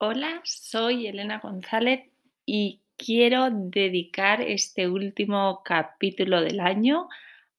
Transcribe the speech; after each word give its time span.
Hola, 0.00 0.40
soy 0.44 1.08
Elena 1.08 1.40
González 1.40 2.08
y 2.46 2.82
quiero 2.96 3.48
dedicar 3.50 4.40
este 4.40 4.88
último 4.88 5.62
capítulo 5.64 6.40
del 6.40 6.60
año 6.60 7.08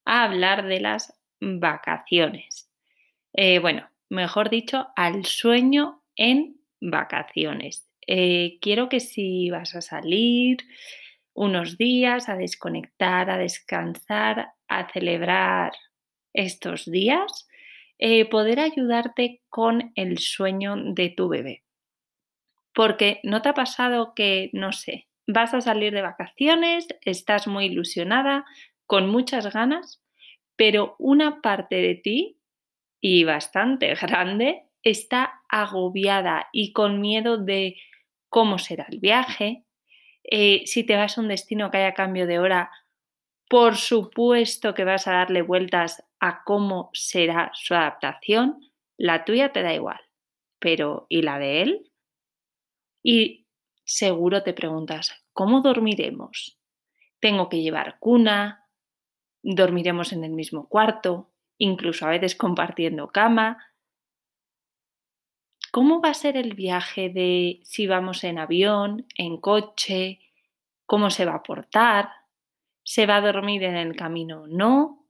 a 0.06 0.24
hablar 0.24 0.66
de 0.66 0.80
las 0.80 1.20
vacaciones. 1.42 2.72
Eh, 3.34 3.60
bueno, 3.60 3.90
mejor 4.08 4.50
dicho, 4.50 4.88
al 4.96 5.26
sueño 5.26 6.02
en 6.16 6.62
vacaciones. 6.80 7.90
Eh, 8.08 8.58
quiero 8.62 8.88
que 8.88 9.02
si 9.02 9.50
vas 9.50 9.76
a 9.76 9.82
salir 9.82 10.60
unos 11.34 11.78
días 11.78 12.30
a 12.30 12.38
desconectar, 12.38 13.30
a 13.30 13.38
descansar, 13.38 14.54
a 14.70 14.90
celebrar 14.94 15.74
estos 16.32 16.90
días, 16.90 17.50
eh, 17.98 18.24
poder 18.30 18.62
ayudarte 18.62 19.42
con 19.50 19.92
el 19.96 20.20
sueño 20.20 20.78
de 20.78 21.10
tu 21.10 21.28
bebé. 21.28 21.64
Porque 22.74 23.20
no 23.24 23.42
te 23.42 23.50
ha 23.50 23.54
pasado 23.54 24.14
que, 24.16 24.50
no 24.54 24.72
sé, 24.72 25.08
vas 25.28 25.54
a 25.54 25.62
salir 25.62 25.94
de 25.94 26.02
vacaciones, 26.02 26.88
estás 27.02 27.48
muy 27.48 27.66
ilusionada, 27.66 28.46
con 28.86 29.10
muchas 29.10 29.54
ganas, 29.54 30.02
pero 30.56 30.96
una 30.98 31.42
parte 31.42 31.76
de 31.76 31.96
ti, 31.96 32.40
y 33.02 33.24
bastante 33.24 33.94
grande, 34.02 34.64
está 34.84 35.42
agobiada 35.50 36.48
y 36.52 36.74
con 36.74 37.02
miedo 37.02 37.38
de 37.38 37.78
cómo 38.30 38.58
será 38.58 38.88
el 38.90 39.00
viaje. 39.00 39.66
Eh, 40.24 40.64
si 40.66 40.84
te 40.86 40.96
vas 40.96 41.18
a 41.18 41.22
un 41.22 41.28
destino 41.28 41.72
que 41.72 41.78
haya 41.78 41.94
cambio 41.94 42.28
de 42.28 42.40
hora, 42.40 42.72
por 43.50 43.78
supuesto 43.78 44.74
que 44.74 44.84
vas 44.84 45.08
a 45.08 45.14
darle 45.14 45.42
vueltas 45.42 46.04
a 46.20 46.44
cómo 46.44 46.92
será 46.94 47.52
su 47.54 47.74
adaptación. 47.74 48.60
La 48.98 49.26
tuya 49.26 49.52
te 49.52 49.64
da 49.64 49.74
igual, 49.74 50.00
pero 50.60 51.08
¿y 51.10 51.24
la 51.24 51.40
de 51.40 51.62
él? 51.64 51.89
Y 53.04 53.48
seguro 53.84 54.44
te 54.44 54.54
preguntas, 54.54 55.24
¿cómo 55.34 55.62
dormiremos? 55.62 56.60
¿Tengo 57.20 57.50
que 57.50 57.62
llevar 57.62 57.98
cuna? 58.00 58.68
¿Dormiremos 59.42 60.14
en 60.14 60.24
el 60.24 60.32
mismo 60.32 60.68
cuarto? 60.68 61.32
Incluso 61.58 62.06
a 62.06 62.10
veces 62.10 62.36
compartiendo 62.36 63.08
cama. 63.10 63.58
¿Cómo 65.72 66.02
va 66.02 66.10
a 66.10 66.14
ser 66.14 66.36
el 66.36 66.56
viaje 66.56 67.10
de 67.10 67.60
si 67.64 67.88
vamos 67.88 68.24
en 68.24 68.40
avión, 68.40 69.06
en 69.16 69.38
coche? 69.38 70.20
¿Cómo 70.86 71.10
se 71.10 71.26
va 71.26 71.36
a 71.36 71.44
portar? 71.44 72.10
¿Se 72.84 73.06
va 73.06 73.18
a 73.18 73.22
dormir 73.22 73.64
en 73.64 73.76
el 73.76 73.96
camino 73.96 74.44
o 74.44 74.48
no? 74.48 75.06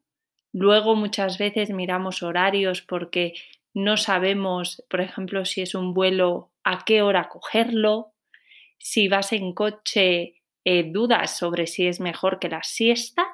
Luego 0.51 0.95
muchas 0.95 1.37
veces 1.37 1.69
miramos 1.69 2.23
horarios 2.23 2.81
porque 2.81 3.35
no 3.73 3.97
sabemos, 3.97 4.83
por 4.89 5.01
ejemplo, 5.01 5.45
si 5.45 5.61
es 5.61 5.75
un 5.75 5.93
vuelo, 5.93 6.51
a 6.63 6.83
qué 6.85 7.01
hora 7.01 7.29
cogerlo. 7.29 8.13
Si 8.77 9.07
vas 9.07 9.33
en 9.33 9.53
coche, 9.53 10.35
eh, 10.65 10.83
dudas 10.91 11.37
sobre 11.37 11.67
si 11.67 11.87
es 11.87 11.99
mejor 11.99 12.39
que 12.39 12.49
la 12.49 12.63
siesta 12.63 13.25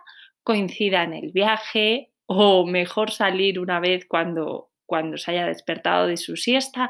coincida 0.43 1.03
en 1.03 1.13
el 1.13 1.31
viaje 1.31 2.11
o 2.27 2.65
mejor 2.65 3.11
salir 3.11 3.59
una 3.59 3.79
vez 3.79 4.05
cuando, 4.07 4.69
cuando 4.85 5.17
se 5.17 5.31
haya 5.31 5.45
despertado 5.47 6.07
de 6.07 6.17
su 6.17 6.37
siesta, 6.37 6.89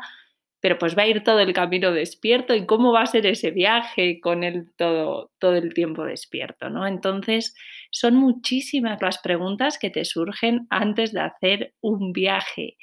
pero 0.60 0.78
pues 0.78 0.98
va 0.98 1.04
a 1.04 1.08
ir 1.08 1.24
todo 1.24 1.40
el 1.40 1.54
camino 1.54 1.92
despierto 1.92 2.56
y 2.56 2.66
cómo 2.66 2.92
va 2.92 3.02
a 3.02 3.06
ser 3.06 3.26
ese 3.28 3.52
viaje 3.52 4.20
con 4.20 4.44
él 4.44 4.72
todo, 4.78 5.32
todo 5.40 5.56
el 5.56 5.74
tiempo 5.74 6.04
despierto, 6.06 6.70
¿no? 6.70 6.88
Entonces, 6.88 7.56
son 7.92 8.16
muchísimas 8.16 9.02
las 9.02 9.20
preguntas 9.20 9.78
que 9.78 9.90
te 9.90 10.06
surgen 10.06 10.66
antes 10.70 11.14
de 11.14 11.22
hacer 11.22 11.74
un 11.82 12.14
viaje 12.14 12.78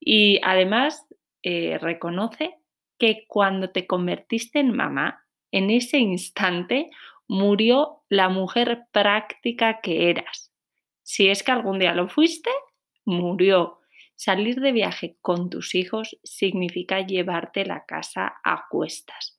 y 0.00 0.40
además 0.42 1.06
eh, 1.42 1.78
reconoce 1.78 2.56
que 2.98 3.24
cuando 3.28 3.70
te 3.70 3.86
convertiste 3.86 4.58
en 4.58 4.74
mamá, 4.74 5.24
en 5.52 5.70
ese 5.70 5.98
instante 5.98 6.90
murió 7.28 8.02
la 8.08 8.28
mujer 8.28 8.86
práctica 8.92 9.80
que 9.80 10.10
eras. 10.10 10.52
Si 11.02 11.28
es 11.28 11.42
que 11.42 11.52
algún 11.52 11.78
día 11.78 11.94
lo 11.94 12.08
fuiste, 12.08 12.50
murió. 13.04 13.78
Salir 14.16 14.60
de 14.60 14.72
viaje 14.72 15.16
con 15.20 15.48
tus 15.48 15.74
hijos 15.74 16.18
significa 16.24 17.00
llevarte 17.00 17.64
la 17.64 17.84
casa 17.86 18.40
a 18.42 18.66
cuestas. 18.68 19.36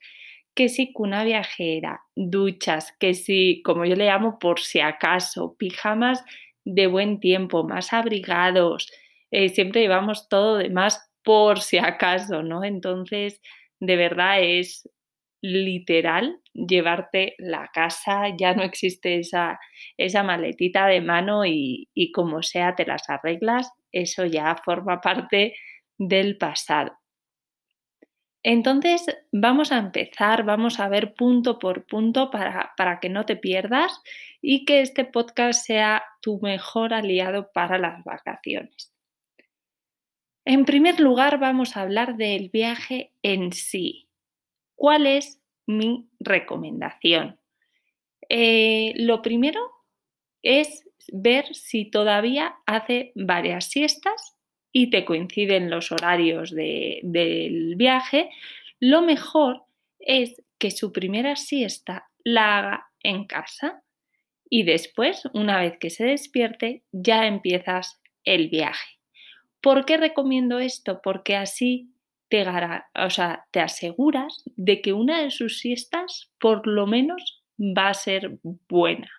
Que 0.55 0.69
si 0.69 0.93
cuna 0.93 1.23
viajera, 1.23 2.01
duchas, 2.15 2.95
que 2.97 3.13
si, 3.13 3.61
como 3.63 3.85
yo 3.85 3.95
le 3.95 4.05
llamo, 4.05 4.39
por 4.39 4.61
si 4.61 4.79
acaso, 4.79 5.55
pijamas 5.57 6.23
de 6.63 6.87
buen 6.87 7.19
tiempo, 7.19 7.63
más 7.63 7.93
abrigados, 7.93 8.89
eh, 9.31 9.49
siempre 9.49 9.81
llevamos 9.81 10.27
todo 10.29 10.57
de 10.57 10.69
más 10.69 11.09
por 11.23 11.61
si 11.61 11.77
acaso, 11.77 12.43
¿no? 12.43 12.63
Entonces, 12.63 13.41
de 13.79 13.95
verdad 13.95 14.41
es 14.41 14.89
literal 15.41 16.39
llevarte 16.53 17.35
la 17.37 17.69
casa, 17.73 18.23
ya 18.37 18.53
no 18.53 18.63
existe 18.63 19.19
esa, 19.19 19.59
esa 19.97 20.23
maletita 20.23 20.87
de 20.87 21.01
mano 21.01 21.45
y, 21.45 21.87
como 22.13 22.43
sea 22.43 22.75
te 22.75 22.85
las 22.85 23.09
arreglas, 23.09 23.71
eso 23.91 24.25
ya 24.25 24.55
forma 24.55 25.01
parte 25.01 25.55
del 25.97 26.37
pasado. 26.37 26.93
Entonces 28.41 29.05
vamos 29.33 29.71
a 29.73 29.77
empezar, 29.79 30.43
vamos 30.43 30.79
a 30.79 30.87
ver 30.87 31.13
punto 31.13 31.59
por 31.59 31.85
punto 31.85 32.31
para, 32.31 32.99
que 33.01 33.09
no 33.09 33.25
te 33.25 33.35
pierdas 33.35 34.01
y 34.41 34.63
que 34.63 34.81
este 34.81 35.03
podcast 35.03 35.65
sea 35.65 36.03
tu 36.21 36.39
mejor 36.39 36.93
aliado 36.93 37.51
para 37.53 37.77
las 37.77 38.01
vacaciones. 38.05 38.93
En 40.51 40.65
primer 40.65 40.99
lugar, 40.99 41.37
vamos 41.37 41.77
a 41.77 41.81
hablar 41.81 42.17
del 42.17 42.49
viaje 42.49 43.11
en 43.21 43.53
sí. 43.53 44.07
¿Cuál 44.73 45.05
es 45.05 45.39
mi 45.67 46.09
recomendación? 46.19 47.39
Eh, 48.29 48.93
lo 48.95 49.21
primero 49.21 49.61
es 50.41 50.89
ver 51.13 51.53
si 51.53 51.85
todavía 51.85 52.55
hace 52.65 53.11
varias 53.13 53.65
siestas 53.65 54.39
y 54.71 54.89
te 54.89 55.05
coinciden 55.05 55.69
los 55.69 55.91
horarios 55.91 56.49
del 56.49 57.75
viaje. 57.75 58.31
Lo 58.79 59.03
mejor 59.03 59.65
es 59.99 60.41
que 60.57 60.71
su 60.71 60.91
primera 60.91 61.35
siesta 61.35 62.09
la 62.23 62.57
haga 62.57 62.89
en 63.03 63.25
casa 63.25 63.83
y 64.49 64.63
después, 64.63 65.21
una 65.31 65.59
vez 65.59 65.77
que 65.79 65.91
se 65.91 66.05
despierte, 66.05 66.81
ya 66.91 67.27
empiezas 67.27 68.01
el 68.23 68.49
viaje. 68.49 68.98
¿Por 69.61 69.85
qué 69.85 69.97
recomiendo 69.97 70.59
esto? 70.59 71.01
Porque 71.03 71.35
así 71.35 71.91
te, 72.29 72.45
o 72.95 73.09
sea, 73.09 73.45
te 73.51 73.59
aseguras 73.59 74.43
de 74.55 74.81
que 74.81 74.93
una 74.93 75.21
de 75.21 75.31
sus 75.31 75.59
siestas 75.59 76.31
por 76.39 76.67
lo 76.67 76.87
menos 76.87 77.43
va 77.59 77.89
a 77.89 77.93
ser 77.93 78.39
buena. 78.69 79.09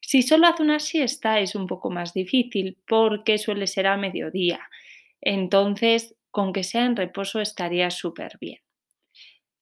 Si 0.00 0.22
solo 0.22 0.46
hace 0.46 0.62
una 0.62 0.78
siesta 0.78 1.40
es 1.40 1.54
un 1.54 1.66
poco 1.66 1.90
más 1.90 2.14
difícil 2.14 2.78
porque 2.86 3.38
suele 3.38 3.66
ser 3.66 3.86
a 3.86 3.96
mediodía. 3.96 4.60
Entonces, 5.20 6.16
con 6.30 6.52
que 6.52 6.62
sea 6.62 6.84
en 6.84 6.96
reposo 6.96 7.40
estaría 7.40 7.90
súper 7.90 8.38
bien. 8.40 8.60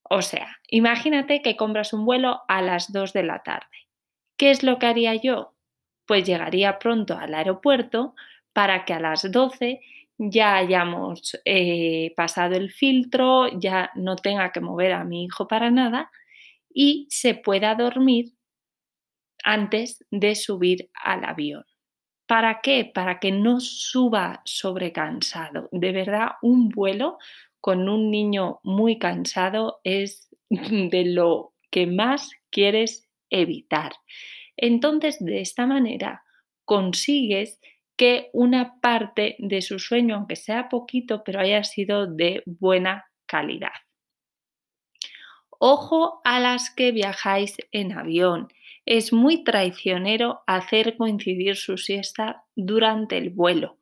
O 0.02 0.20
sea, 0.22 0.58
imagínate 0.68 1.40
que 1.40 1.56
compras 1.56 1.92
un 1.92 2.04
vuelo 2.04 2.42
a 2.48 2.60
las 2.60 2.92
2 2.92 3.12
de 3.12 3.22
la 3.22 3.42
tarde. 3.42 3.88
¿Qué 4.36 4.50
es 4.50 4.62
lo 4.62 4.78
que 4.78 4.86
haría 4.86 5.14
yo? 5.14 5.54
Pues 6.06 6.24
llegaría 6.24 6.78
pronto 6.78 7.16
al 7.16 7.32
aeropuerto, 7.32 8.14
para 8.54 8.86
que 8.86 8.94
a 8.94 9.00
las 9.00 9.30
12 9.30 9.82
ya 10.16 10.56
hayamos 10.56 11.38
eh, 11.44 12.14
pasado 12.16 12.54
el 12.54 12.70
filtro, 12.70 13.48
ya 13.58 13.90
no 13.94 14.16
tenga 14.16 14.52
que 14.52 14.60
mover 14.60 14.92
a 14.92 15.04
mi 15.04 15.24
hijo 15.24 15.46
para 15.46 15.70
nada 15.70 16.10
y 16.72 17.06
se 17.10 17.34
pueda 17.34 17.74
dormir 17.74 18.32
antes 19.42 20.04
de 20.10 20.34
subir 20.34 20.90
al 20.94 21.24
avión. 21.24 21.64
¿Para 22.26 22.60
qué? 22.62 22.90
Para 22.92 23.20
que 23.20 23.30
no 23.32 23.60
suba 23.60 24.40
sobrecansado. 24.44 25.68
De 25.70 25.92
verdad, 25.92 26.28
un 26.40 26.70
vuelo 26.70 27.18
con 27.60 27.88
un 27.88 28.10
niño 28.10 28.60
muy 28.62 28.98
cansado 28.98 29.80
es 29.84 30.28
de 30.48 31.04
lo 31.06 31.52
que 31.70 31.86
más 31.86 32.30
quieres 32.50 33.08
evitar. 33.30 33.92
Entonces, 34.56 35.18
de 35.20 35.40
esta 35.40 35.66
manera, 35.66 36.22
consigues 36.64 37.60
que 37.96 38.30
una 38.32 38.80
parte 38.80 39.36
de 39.38 39.62
su 39.62 39.78
sueño, 39.78 40.16
aunque 40.16 40.36
sea 40.36 40.68
poquito, 40.68 41.22
pero 41.24 41.40
haya 41.40 41.62
sido 41.64 42.06
de 42.06 42.42
buena 42.46 43.06
calidad. 43.26 43.72
Ojo 45.50 46.20
a 46.24 46.40
las 46.40 46.70
que 46.70 46.92
viajáis 46.92 47.56
en 47.72 47.92
avión. 47.92 48.48
Es 48.84 49.12
muy 49.12 49.44
traicionero 49.44 50.42
hacer 50.46 50.96
coincidir 50.96 51.56
su 51.56 51.78
siesta 51.78 52.44
durante 52.54 53.16
el 53.16 53.30
vuelo. 53.30 53.78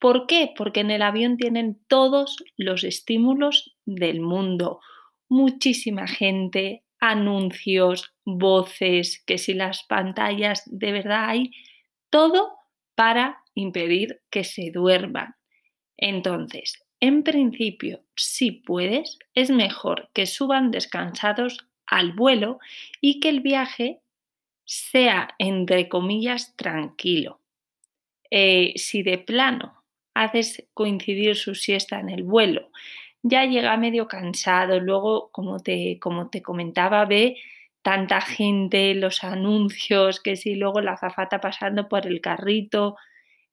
¿Por 0.00 0.26
qué? 0.26 0.52
Porque 0.56 0.80
en 0.80 0.90
el 0.90 1.02
avión 1.02 1.36
tienen 1.36 1.80
todos 1.86 2.42
los 2.56 2.82
estímulos 2.82 3.76
del 3.84 4.20
mundo. 4.20 4.80
Muchísima 5.28 6.08
gente, 6.08 6.82
anuncios, 6.98 8.12
voces, 8.24 9.22
que 9.24 9.38
si 9.38 9.54
las 9.54 9.84
pantallas, 9.84 10.64
de 10.66 10.90
verdad 10.90 11.28
hay 11.28 11.52
todo 12.10 12.61
para 12.94 13.42
impedir 13.54 14.20
que 14.30 14.44
se 14.44 14.70
duerman. 14.70 15.34
Entonces, 15.96 16.84
en 17.00 17.22
principio, 17.22 18.04
si 18.16 18.52
puedes, 18.52 19.18
es 19.34 19.50
mejor 19.50 20.10
que 20.12 20.26
suban 20.26 20.70
descansados 20.70 21.66
al 21.86 22.12
vuelo 22.12 22.58
y 23.00 23.20
que 23.20 23.28
el 23.28 23.40
viaje 23.40 24.00
sea, 24.64 25.34
entre 25.38 25.88
comillas, 25.88 26.54
tranquilo. 26.56 27.40
Eh, 28.30 28.72
si 28.76 29.02
de 29.02 29.18
plano 29.18 29.84
haces 30.14 30.64
coincidir 30.74 31.36
su 31.36 31.54
siesta 31.54 32.00
en 32.00 32.08
el 32.08 32.22
vuelo, 32.22 32.70
ya 33.22 33.44
llega 33.44 33.76
medio 33.76 34.08
cansado, 34.08 34.80
luego, 34.80 35.30
como 35.32 35.60
te, 35.60 35.98
como 36.00 36.28
te 36.30 36.42
comentaba, 36.42 37.04
ve 37.04 37.36
tanta 37.82 38.20
gente, 38.20 38.94
los 38.94 39.24
anuncios, 39.24 40.20
que 40.20 40.36
si 40.36 40.54
luego 40.54 40.80
la 40.80 40.92
azafata 40.92 41.40
pasando 41.40 41.88
por 41.88 42.06
el 42.06 42.20
carrito. 42.20 42.96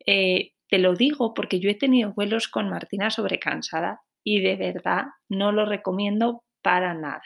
Eh, 0.06 0.54
te 0.70 0.78
lo 0.78 0.94
digo 0.94 1.34
porque 1.34 1.60
yo 1.60 1.70
he 1.70 1.76
tenido 1.76 2.14
vuelos 2.14 2.48
con 2.48 2.70
Martina 2.70 3.10
sobrecansada 3.10 4.02
y 4.24 4.42
de 4.42 4.56
verdad 4.56 5.06
no 5.28 5.52
lo 5.52 5.66
recomiendo 5.66 6.44
para 6.62 6.94
nada. 6.94 7.24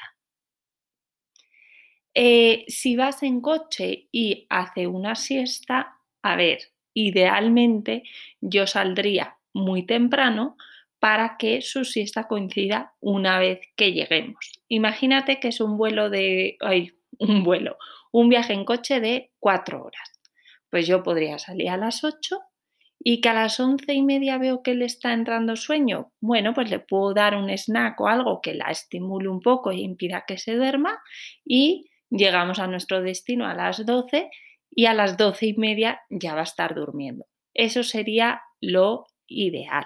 Eh, 2.15 2.63
si 2.67 2.95
vas 2.95 3.23
en 3.23 3.41
coche 3.41 4.07
y 4.11 4.45
hace 4.49 4.87
una 4.87 5.15
siesta, 5.15 5.97
a 6.21 6.35
ver, 6.35 6.59
idealmente 6.93 8.03
yo 8.39 8.67
saldría 8.67 9.37
muy 9.53 9.85
temprano 9.85 10.55
para 11.03 11.35
que 11.37 11.61
su 11.61 11.83
siesta 11.83 12.29
coincida 12.29 12.93
una 13.01 13.37
vez 13.37 13.59
que 13.75 13.91
lleguemos. 13.91 14.53
Imagínate 14.69 15.41
que 15.41 15.49
es 15.49 15.59
un 15.59 15.77
vuelo 15.77 16.09
de, 16.09 16.55
un 17.19 17.43
vuelo, 17.43 17.75
un 18.13 18.29
viaje 18.29 18.53
en 18.53 18.63
coche 18.63 19.01
de 19.01 19.33
cuatro 19.37 19.83
horas. 19.83 20.21
Pues 20.69 20.87
yo 20.87 21.03
podría 21.03 21.39
salir 21.39 21.67
a 21.71 21.75
las 21.75 22.05
8 22.05 22.39
y 22.99 23.19
que 23.19 23.27
a 23.27 23.33
las 23.33 23.59
once 23.59 23.93
y 23.93 24.01
media 24.01 24.37
veo 24.37 24.63
que 24.63 24.75
le 24.75 24.85
está 24.85 25.11
entrando 25.11 25.57
sueño, 25.57 26.13
bueno, 26.21 26.53
pues 26.53 26.69
le 26.69 26.79
puedo 26.79 27.13
dar 27.13 27.35
un 27.35 27.49
snack 27.49 27.99
o 27.99 28.07
algo 28.07 28.39
que 28.41 28.53
la 28.53 28.71
estimule 28.71 29.27
un 29.27 29.41
poco 29.41 29.73
y 29.73 29.81
impida 29.81 30.23
que 30.25 30.37
se 30.37 30.55
duerma 30.55 31.01
y 31.43 31.89
llegamos 32.09 32.59
a 32.59 32.67
nuestro 32.67 33.01
destino 33.01 33.45
a 33.45 33.53
las 33.53 33.85
12 33.85 34.29
y 34.71 34.85
a 34.85 34.93
las 34.93 35.17
doce 35.17 35.47
y 35.47 35.53
media 35.57 35.99
ya 36.09 36.33
va 36.33 36.39
a 36.39 36.43
estar 36.43 36.73
durmiendo. 36.75 37.25
Eso 37.53 37.83
sería 37.83 38.41
lo 38.61 39.05
ideal. 39.27 39.83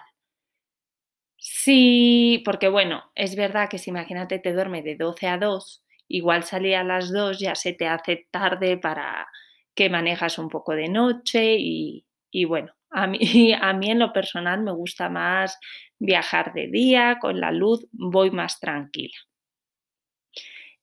Sí, 1.50 2.42
porque 2.44 2.68
bueno, 2.68 3.04
es 3.16 3.36
verdad 3.38 3.70
que 3.70 3.78
si 3.78 3.90
imagínate 3.90 4.38
te 4.40 4.52
duerme 4.54 4.82
de 4.82 4.96
12 4.96 5.28
a 5.28 5.38
2, 5.38 5.82
igual 6.10 6.44
salir 6.44 6.76
a 6.76 6.84
las 6.84 7.12
2 7.12 7.40
ya 7.40 7.56
se 7.56 7.72
te 7.74 7.88
hace 7.88 8.28
tarde 8.32 8.78
para 8.78 9.28
que 9.74 9.90
manejas 9.90 10.40
un 10.40 10.50
poco 10.50 10.74
de 10.74 10.90
noche 10.90 11.56
y, 11.58 12.04
bueno, 12.46 12.74
a 12.90 13.08
mí, 13.08 13.20
a 13.62 13.72
mí 13.74 13.90
en 13.92 14.00
lo 14.00 14.12
personal 14.14 14.62
me 14.62 14.72
gusta 14.74 15.10
más 15.10 15.58
viajar 16.00 16.54
de 16.54 16.68
día, 16.68 17.18
con 17.20 17.40
la 17.40 17.52
luz 17.52 17.88
voy 17.94 18.30
más 18.32 18.60
tranquila. 18.60 19.16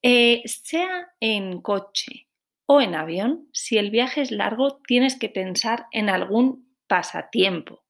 Eh, 0.01 0.41
sea 0.45 1.07
en 1.19 1.61
coche 1.61 2.27
o 2.67 2.81
en 2.81 2.95
avión, 2.95 3.47
si 3.53 3.77
el 3.77 3.91
viaje 3.91 4.21
es 4.21 4.31
largo, 4.31 4.81
tienes 4.87 5.17
que 5.17 5.29
pensar 5.29 5.85
en 5.91 6.09
algún 6.09 6.67
pasatiempo. 6.87 7.83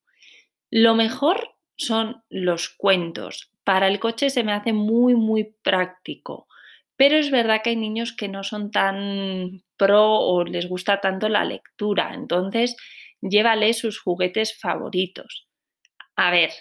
Lo 0.71 0.95
mejor 0.95 1.54
son 1.75 2.23
los 2.29 2.69
cuentos. 2.69 3.51
Para 3.63 3.87
el 3.87 3.99
coche 3.99 4.29
se 4.29 4.43
me 4.43 4.53
hace 4.53 4.73
muy, 4.73 5.15
muy 5.15 5.55
práctico. 5.61 6.47
Pero 6.97 7.17
es 7.17 7.29
verdad 7.29 7.61
que 7.63 7.71
hay 7.71 7.75
niños 7.75 8.13
que 8.13 8.29
no 8.29 8.43
son 8.43 8.71
tan 8.71 9.63
pro 9.77 10.13
o 10.13 10.43
les 10.45 10.69
gusta 10.69 11.01
tanto 11.01 11.27
la 11.27 11.43
lectura. 11.43 12.13
Entonces, 12.13 12.77
llévale 13.21 13.73
sus 13.73 13.99
juguetes 13.99 14.57
favoritos. 14.57 15.47
A 16.15 16.31
ver, 16.31 16.51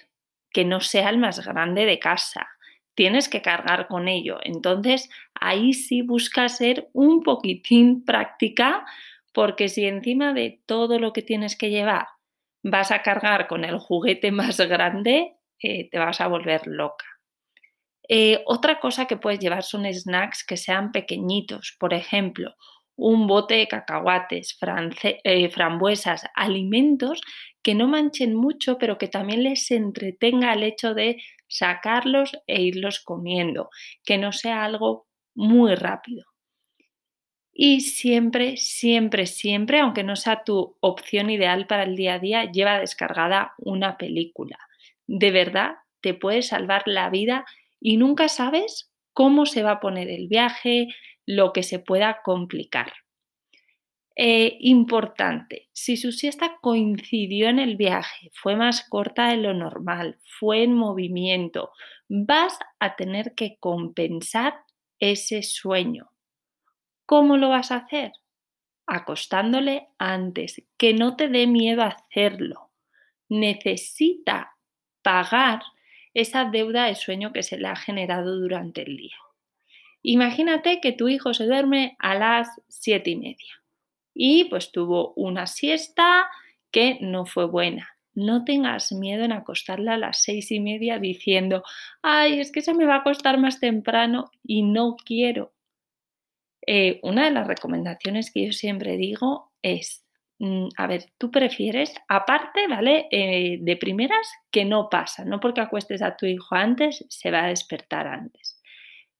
que 0.51 0.65
no 0.65 0.81
sea 0.81 1.11
el 1.11 1.19
más 1.19 1.47
grande 1.47 1.85
de 1.85 1.99
casa. 2.01 2.49
Tienes 2.95 3.29
que 3.29 3.43
cargar 3.43 3.87
con 3.87 4.09
ello. 4.09 4.39
Entonces, 4.43 5.09
ahí 5.35 5.73
sí 5.73 6.03
busca 6.03 6.49
ser 6.49 6.89
un 6.93 7.23
poquitín 7.23 8.05
práctica, 8.05 8.85
porque 9.33 9.69
si 9.69 9.85
encima 9.85 10.33
de 10.33 10.61
todo 10.67 10.99
lo 10.99 11.13
que 11.13 11.23
tienes 11.23 11.57
que 11.57 11.71
llevar 11.71 12.07
vas 12.65 12.91
a 12.91 13.03
cargar 13.03 13.47
con 13.47 13.65
el 13.65 13.79
juguete 13.79 14.33
más 14.33 14.59
grande, 14.59 15.37
eh, 15.63 15.89
te 15.91 15.99
vas 15.99 16.21
a 16.21 16.27
volver 16.27 16.67
loca. 16.67 17.05
Eh, 18.09 18.43
otra 18.47 18.81
cosa 18.81 19.07
que 19.07 19.17
puedes 19.17 19.39
llevar 19.39 19.63
son 19.63 19.87
snacks 19.93 20.45
que 20.45 20.57
sean 20.57 20.91
pequeñitos, 20.93 21.77
por 21.79 21.95
ejemplo, 21.95 22.55
un 22.97 23.27
bote 23.27 23.55
de 23.55 23.69
cacahuates, 23.69 24.59
eh, 25.03 25.49
frambuesas, 25.49 26.27
alimentos 26.35 27.21
que 27.63 27.75
no 27.75 27.89
manchen 27.89 28.35
mucho, 28.35 28.79
pero 28.79 28.99
que 28.99 29.09
también 29.09 29.43
les 29.43 29.71
entretenga 29.71 30.53
el 30.53 30.63
hecho 30.63 30.95
de 30.95 31.17
sacarlos 31.49 32.33
e 32.47 32.63
irlos 32.63 33.01
comiendo, 33.01 33.71
que 34.05 34.19
no 34.19 34.33
sea 34.33 34.65
algo 34.65 35.07
muy 35.35 35.75
rápido. 35.75 36.34
Y 37.57 37.83
siempre, 37.83 38.57
siempre, 38.57 39.27
siempre, 39.27 39.79
aunque 39.79 40.03
no 40.03 40.17
sea 40.17 40.43
tu 40.43 40.77
opción 40.81 41.31
ideal 41.31 41.69
para 41.69 41.85
el 41.85 41.95
día 41.95 42.15
a 42.15 42.19
día, 42.19 42.51
lleva 42.51 42.81
descargada 42.81 43.55
una 43.59 43.97
película. 43.97 44.59
De 45.07 45.31
verdad, 45.31 45.77
te 46.01 46.15
puede 46.15 46.43
salvar 46.43 46.83
la 46.87 47.09
vida 47.11 47.45
y 47.81 47.97
nunca 47.97 48.29
sabes 48.29 48.91
cómo 49.13 49.47
se 49.47 49.63
va 49.63 49.73
a 49.73 49.81
poner 49.81 50.11
el 50.11 50.27
viaje, 50.27 50.89
lo 51.27 51.53
que 51.53 51.63
se 51.63 51.79
pueda 51.79 52.23
complicar. 52.25 52.93
Eh, 54.17 54.59
importante, 54.61 55.69
si 55.73 55.97
su 55.97 56.13
siesta 56.13 56.59
coincidió 56.61 57.49
en 57.49 57.61
el 57.61 57.77
viaje, 57.77 58.31
fue 58.35 58.57
más 58.57 58.89
corta 58.89 59.29
de 59.29 59.37
lo 59.37 59.55
normal, 59.55 60.19
fue 60.39 60.63
en 60.63 60.75
movimiento, 60.75 61.71
vas 62.09 62.59
a 62.79 62.97
tener 62.97 63.35
que 63.35 63.57
compensar 63.59 64.55
ese 65.01 65.43
sueño. 65.43 66.14
¿Cómo 67.15 67.37
lo 67.37 67.51
vas 67.51 67.71
a 67.71 67.77
hacer? 67.77 68.11
Acostándole 68.89 69.87
antes, 69.99 70.65
que 70.77 70.95
no 70.95 71.15
te 71.15 71.29
dé 71.29 71.47
miedo 71.47 71.85
hacerlo. 71.85 72.73
Necesita 73.29 74.57
pagar 75.01 75.63
esa 76.13 76.47
deuda 76.47 76.87
de 76.87 76.97
sueño 76.97 77.33
que 77.33 77.45
se 77.45 77.57
le 77.57 77.69
ha 77.69 77.77
generado 77.77 78.37
durante 78.37 78.83
el 78.83 78.97
día. 78.97 79.15
Imagínate 80.03 80.81
que 80.81 80.91
tu 80.91 81.07
hijo 81.07 81.35
se 81.35 81.47
duerme 81.47 81.95
a 82.01 82.17
las 82.17 82.49
siete 82.67 83.11
y 83.11 83.17
media 83.17 83.63
y 84.13 84.47
pues 84.47 84.73
tuvo 84.73 85.13
una 85.15 85.47
siesta 85.47 86.29
que 86.73 86.99
no 87.01 87.27
fue 87.27 87.47
buena. 87.47 87.91
No 88.15 88.45
tengas 88.45 88.91
miedo 88.91 89.23
en 89.23 89.31
acostarla 89.31 89.95
a 89.95 89.99
las 89.99 90.21
seis 90.21 90.51
y 90.51 90.59
media 90.59 90.99
diciendo, 90.99 91.63
ay, 92.03 92.41
es 92.41 92.51
que 92.51 92.61
se 92.61 92.75
me 92.75 92.87
va 92.87 92.97
a 92.97 92.99
acostar 92.99 93.39
más 93.39 93.61
temprano 93.61 94.33
y 94.43 94.63
no 94.63 94.97
quiero. 94.97 95.54
Eh, 96.67 97.01
una 97.03 97.25
de 97.25 97.31
las 97.31 97.47
recomendaciones 97.47 98.31
que 98.33 98.47
yo 98.47 98.53
siempre 98.53 98.97
digo 98.97 99.53
es, 99.63 100.05
mm, 100.39 100.69
a 100.77 100.87
ver, 100.87 101.13
tú 101.19 101.31
prefieres, 101.31 101.95
aparte, 102.09 102.67
¿vale? 102.69 103.07
Eh, 103.11 103.59
de 103.61 103.77
primeras, 103.77 104.27
que 104.51 104.65
no 104.65 104.89
pasa, 104.89 105.25
no 105.25 105.41
porque 105.41 105.61
acuestes 105.61 106.03
a 106.03 106.17
tu 106.17 106.27
hijo 106.27 106.55
antes, 106.55 107.05
se 107.09 107.31
va 107.31 107.45
a 107.45 107.49
despertar 107.49 108.07
antes. 108.07 108.61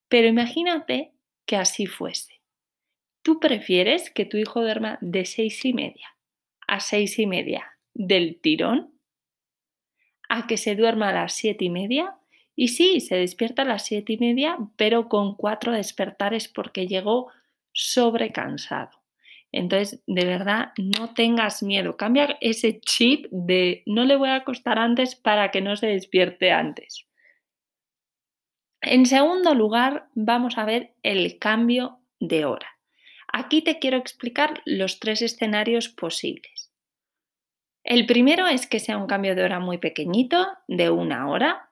Pero 0.09 0.29
imagínate 0.29 1.13
que 1.47 1.57
así 1.57 1.87
fuese. 1.87 2.41
¿Tú 3.23 3.41
prefieres 3.41 4.11
que 4.11 4.27
tu 4.27 4.37
hijo 4.37 4.61
duerma 4.61 4.99
de 5.01 5.25
seis 5.25 5.65
y 5.65 5.73
media 5.73 6.09
a 6.67 6.81
seis 6.81 7.19
y 7.19 7.27
media 7.27 7.79
del 7.95 8.41
tirón? 8.41 8.99
¿A 10.29 10.47
que 10.47 10.57
se 10.57 10.75
duerma 10.75 11.11
a 11.11 11.13
las 11.13 11.35
siete 11.35 11.65
y 11.67 11.71
media? 11.71 12.17
Y 12.57 12.69
sí, 12.69 13.01
se 13.01 13.17
despierta 13.17 13.63
a 13.63 13.67
las 13.67 13.85
siete 13.85 14.13
y 14.15 14.19
media, 14.19 14.57
pero 14.77 15.09
con 15.09 15.35
cuatro 15.35 15.73
despertares 15.73 16.49
porque 16.49 16.87
llegó 16.87 17.31
sobrecansado. 17.73 18.91
Entonces, 19.51 20.03
de 20.07 20.25
verdad, 20.25 20.73
no 20.77 21.15
tengas 21.15 21.63
miedo. 21.63 21.97
Cambia 21.97 22.37
ese 22.41 22.81
chip 22.81 23.27
de 23.31 23.83
no 23.87 24.05
le 24.05 24.17
voy 24.17 24.29
a 24.29 24.37
acostar 24.37 24.79
antes 24.79 25.15
para 25.15 25.51
que 25.51 25.61
no 25.61 25.77
se 25.77 25.87
despierte 25.87 26.51
antes. 26.51 27.07
En 28.81 29.07
segundo 29.07 29.55
lugar, 29.55 30.09
vamos 30.15 30.59
a 30.59 30.65
ver 30.65 30.95
el 31.03 31.39
cambio 31.39 32.01
de 32.21 32.45
hora. 32.45 32.69
Aquí 33.33 33.63
te 33.63 33.79
quiero 33.79 33.97
explicar 33.97 34.61
los 34.65 35.01
tres 35.01 35.23
escenarios 35.23 35.89
posibles. 35.89 36.73
El 37.85 38.07
primero 38.07 38.47
es 38.47 38.67
que 38.67 38.81
sea 38.81 38.99
un 38.99 39.07
cambio 39.07 39.35
de 39.35 39.45
hora 39.45 39.61
muy 39.61 39.79
pequeñito, 39.79 40.47
de 40.69 40.91
una 40.91 41.29
hora. 41.29 41.71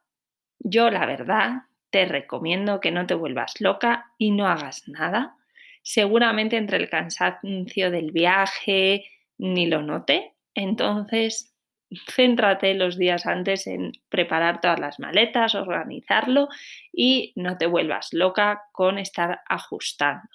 Yo, 0.65 0.91
la 0.91 1.07
verdad, 1.07 1.63
te 1.91 2.07
recomiendo 2.07 2.81
que 2.81 2.93
no 2.93 3.07
te 3.07 3.15
vuelvas 3.15 3.61
loca 3.61 4.13
y 4.17 4.31
no 4.31 4.47
hagas 4.47 4.89
nada. 4.89 5.37
Seguramente 5.83 6.57
entre 6.57 6.77
el 6.77 6.89
cansancio 6.89 7.91
del 7.91 8.13
viaje 8.13 9.05
ni 9.39 9.67
lo 9.67 9.83
note. 9.83 10.35
Entonces, 10.55 11.53
céntrate 12.15 12.75
los 12.75 12.97
días 12.97 13.27
antes 13.27 13.67
en 13.67 13.93
preparar 14.09 14.61
todas 14.61 14.79
las 14.79 15.01
maletas, 15.01 15.57
organizarlo 15.57 16.49
y 16.93 17.33
no 17.35 17.59
te 17.59 17.67
vuelvas 17.67 18.13
loca 18.13 18.63
con 18.73 18.99
estar 18.99 19.41
ajustando. 19.49 20.29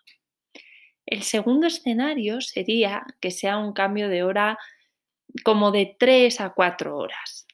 El 1.05 1.23
segundo 1.23 1.67
escenario 1.67 2.41
sería 2.41 3.03
que 3.21 3.31
sea 3.31 3.57
un 3.57 3.71
cambio 3.71 4.09
de 4.09 4.23
hora 4.23 4.59
como 5.45 5.71
de 5.71 5.95
3 5.97 6.41
a 6.41 6.49
4 6.49 6.97
horas. 6.97 7.46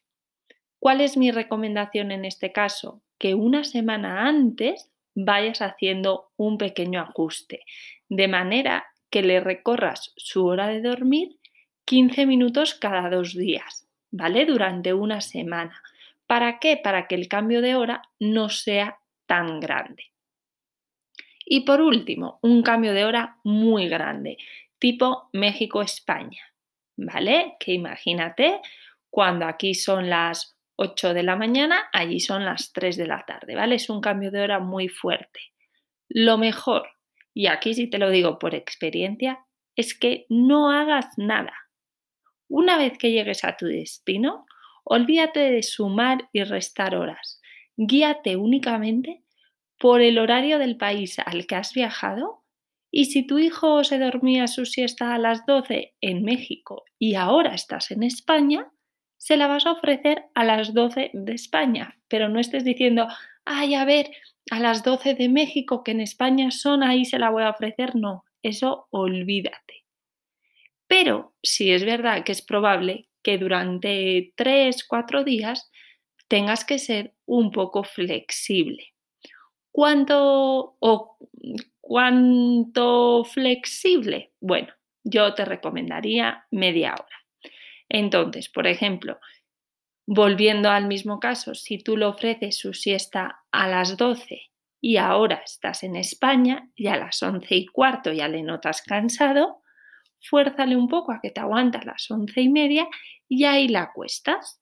¿Cuál 0.84 1.00
es 1.00 1.16
mi 1.16 1.32
recomendación 1.32 2.12
en 2.12 2.26
este 2.26 2.52
caso? 2.52 3.02
Que 3.18 3.36
una 3.36 3.64
semana 3.64 4.28
antes 4.28 4.92
vayas 5.16 5.62
haciendo 5.62 6.34
un 6.36 6.58
pequeño 6.58 7.00
ajuste, 7.00 7.62
de 8.10 8.28
manera 8.28 8.86
que 9.10 9.22
le 9.22 9.40
recorras 9.40 10.12
su 10.18 10.46
hora 10.46 10.68
de 10.68 10.82
dormir 10.82 11.38
15 11.86 12.26
minutos 12.26 12.74
cada 12.74 13.10
dos 13.10 13.34
días, 13.34 13.88
¿vale? 14.12 14.46
Durante 14.46 14.94
una 14.94 15.22
semana. 15.22 15.82
¿Para 16.28 16.60
qué? 16.60 16.76
Para 16.76 17.08
que 17.08 17.16
el 17.16 17.30
cambio 17.30 17.62
de 17.62 17.76
hora 17.76 18.02
no 18.20 18.50
sea 18.50 19.00
tan 19.26 19.62
grande. 19.62 20.12
Y 21.46 21.62
por 21.62 21.80
último, 21.80 22.40
un 22.42 22.62
cambio 22.62 22.92
de 22.92 23.06
hora 23.06 23.38
muy 23.46 23.88
grande, 23.88 24.36
tipo 24.80 25.30
México-España, 25.32 26.42
¿vale? 26.98 27.56
Que 27.58 27.72
imagínate 27.72 28.60
cuando 29.10 29.46
aquí 29.46 29.76
son 29.76 30.10
las 30.10 30.53
8 30.76 31.14
de 31.14 31.24
la 31.24 31.36
mañana, 31.36 31.90
allí 31.94 32.20
son 32.20 32.46
las 32.46 32.74
3 32.74 32.98
de 32.98 33.08
la 33.08 33.24
tarde, 33.26 33.56
¿vale? 33.56 33.76
Es 33.76 33.90
un 33.90 34.02
cambio 34.02 34.32
de 34.32 34.42
hora 34.42 34.60
muy 34.60 34.88
fuerte. 34.88 35.40
Lo 36.10 36.38
mejor, 36.38 36.88
y 37.34 37.48
aquí 37.48 37.74
sí 37.74 37.88
te 37.90 38.00
lo 38.00 38.10
digo 38.10 38.40
por 38.40 38.56
experiencia, 38.56 39.46
es 39.76 39.98
que 39.98 40.26
no 40.30 40.72
hagas 40.72 41.08
nada. 41.18 41.54
Una 42.48 42.78
vez 42.78 42.98
que 42.98 43.12
llegues 43.12 43.44
a 43.44 43.58
tu 43.58 43.66
destino, 43.66 44.46
olvídate 44.84 45.40
de 45.40 45.64
sumar 45.64 46.30
y 46.32 46.44
restar 46.44 46.96
horas. 46.96 47.42
Guíate 47.76 48.36
únicamente 48.36 49.24
por 49.80 50.02
el 50.02 50.20
horario 50.20 50.60
del 50.60 50.78
país 50.78 51.18
al 51.20 51.48
que 51.48 51.56
has 51.56 51.74
viajado 51.74 52.44
y 52.92 53.06
si 53.06 53.26
tu 53.26 53.40
hijo 53.40 53.84
se 53.84 53.98
dormía 53.98 54.48
su 54.48 54.66
siesta 54.66 55.16
a 55.16 55.18
las 55.18 55.46
12 55.48 55.96
en 56.00 56.24
México 56.24 56.84
y 57.00 57.16
ahora 57.16 57.56
estás 57.56 57.90
en 57.90 58.04
España, 58.04 58.72
se 59.24 59.38
la 59.38 59.48
vas 59.48 59.66
a 59.66 59.72
ofrecer 59.72 60.26
a 60.36 60.44
las 60.44 60.74
12 60.74 61.12
de 61.14 61.32
España, 61.32 61.98
pero 62.10 62.28
no 62.28 62.42
estés 62.42 62.66
diciendo, 62.66 63.08
ay, 63.46 63.74
a 63.74 63.86
ver, 63.86 64.12
a 64.52 64.60
las 64.60 64.84
12 64.84 65.14
de 65.14 65.30
México, 65.30 65.82
que 65.82 65.92
en 65.92 66.02
España 66.02 66.52
son, 66.52 66.84
ahí 66.84 67.06
se 67.06 67.20
la 67.20 67.30
voy 67.30 67.44
a 67.44 67.52
ofrecer. 67.52 67.96
No, 67.96 68.26
eso 68.42 68.88
olvídate. 68.90 69.86
Pero 70.88 71.34
si 71.42 71.72
es 71.72 71.86
verdad 71.86 72.26
que 72.26 72.34
es 72.34 72.42
probable 72.42 73.08
que 73.22 73.38
durante 73.38 74.34
3, 74.36 74.84
4 74.84 75.24
días 75.24 75.72
tengas 76.28 76.66
que 76.66 76.78
ser 76.78 77.14
un 77.26 77.52
poco 77.52 77.86
flexible. 77.86 78.90
¿Cuánto 79.72 80.76
o 80.82 81.18
cuánto 81.80 83.24
flexible? 83.24 84.34
Bueno, 84.42 84.74
yo 85.06 85.34
te 85.34 85.46
recomendaría 85.46 86.46
media 86.52 86.92
hora. 86.96 87.23
Entonces, 87.94 88.50
por 88.50 88.66
ejemplo, 88.66 89.20
volviendo 90.08 90.70
al 90.72 90.88
mismo 90.88 91.20
caso, 91.20 91.54
si 91.54 91.78
tú 91.78 91.96
le 91.96 92.06
ofreces 92.06 92.58
su 92.58 92.74
siesta 92.74 93.44
a 93.52 93.68
las 93.68 93.98
12 93.98 94.50
y 94.82 94.98
ahora 94.98 95.44
estás 95.46 95.84
en 95.84 95.96
España 95.96 96.72
y 96.76 96.88
a 96.88 96.98
las 96.98 97.22
11 97.22 97.56
y 97.56 97.68
cuarto 97.68 98.12
ya 98.12 98.28
le 98.28 98.42
notas 98.42 98.82
cansado, 98.82 99.62
fuérzale 100.20 100.76
un 100.76 100.88
poco 100.88 101.12
a 101.12 101.20
que 101.22 101.30
te 101.30 101.40
aguantas 101.40 101.86
las 101.86 102.10
11 102.10 102.42
y 102.42 102.50
media 102.50 102.88
y 103.30 103.44
ahí 103.44 103.68
la 103.68 103.84
acuestas. 103.84 104.60